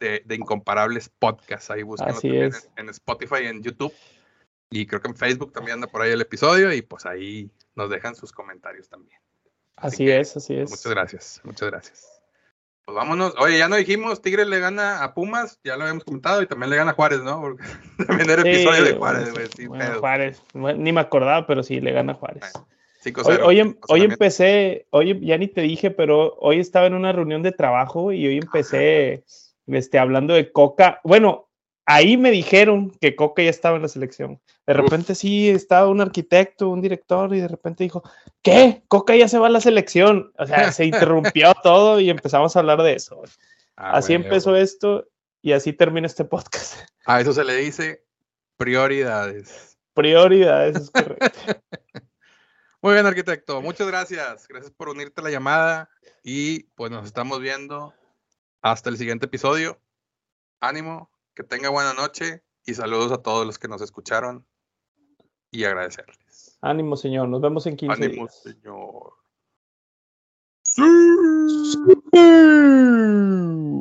[0.00, 1.70] de, Incomparables Podcast.
[1.70, 3.92] Ahí también en, en, Spotify, en YouTube.
[4.70, 6.72] Y creo que en Facebook también anda por ahí el episodio.
[6.72, 9.20] Y pues ahí nos dejan sus comentarios también.
[9.76, 10.70] Así, es, así es.
[10.70, 12.16] Muchas gracias, muchas gracias.
[12.86, 13.34] Pues vámonos.
[13.38, 16.70] Oye, ya no dijimos, Tigres le gana a Pumas, ya lo habíamos comentado, y también
[16.70, 17.40] le gana a Juárez, ¿no?
[17.40, 17.64] Porque
[18.06, 19.98] también era episodio de Juárez, güey.
[19.98, 22.52] Juárez, ni me acordaba, pero sí, le gana a Juárez.
[23.42, 27.42] hoy, em, hoy, empecé, hoy ya ni te dije, pero hoy estaba en una reunión
[27.42, 29.24] de trabajo y hoy empecé
[29.66, 31.00] este, hablando de Coca.
[31.02, 31.48] Bueno,
[31.86, 34.40] ahí me dijeron que Coca ya estaba en la selección.
[34.66, 38.02] De repente sí estaba un arquitecto, un director, y de repente dijo,
[38.42, 38.82] ¿qué?
[38.88, 40.32] Coca ya se va a la selección.
[40.36, 43.22] O sea, se interrumpió todo y empezamos a hablar de eso.
[43.76, 45.08] Ah, así empezó esto
[45.40, 46.80] y así termina este podcast.
[47.06, 48.04] A eso se le dice
[48.56, 49.78] prioridades.
[49.94, 51.30] Prioridades, es correcto.
[52.82, 53.62] Muy bien, arquitecto.
[53.62, 54.48] Muchas gracias.
[54.48, 55.88] Gracias por unirte a la llamada
[56.22, 57.94] y pues nos estamos viendo
[58.60, 59.80] hasta el siguiente episodio.
[60.60, 64.46] Ánimo, que tenga buena noche y saludos a todos los que nos escucharon
[65.50, 66.58] y agradecerles.
[66.62, 67.28] Ánimo, señor.
[67.28, 69.12] Nos vemos en 15 Ánimo, señor.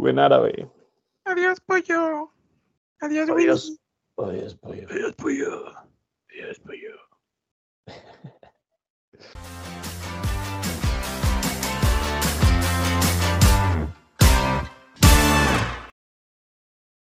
[0.07, 0.69] En árabe.
[1.23, 2.31] Adiós, pollo.
[2.99, 3.79] Adiós, Adiós.
[4.17, 4.87] Adiós, pollo.
[4.89, 5.65] Adiós, pollo.
[6.29, 6.95] Adiós, pollo.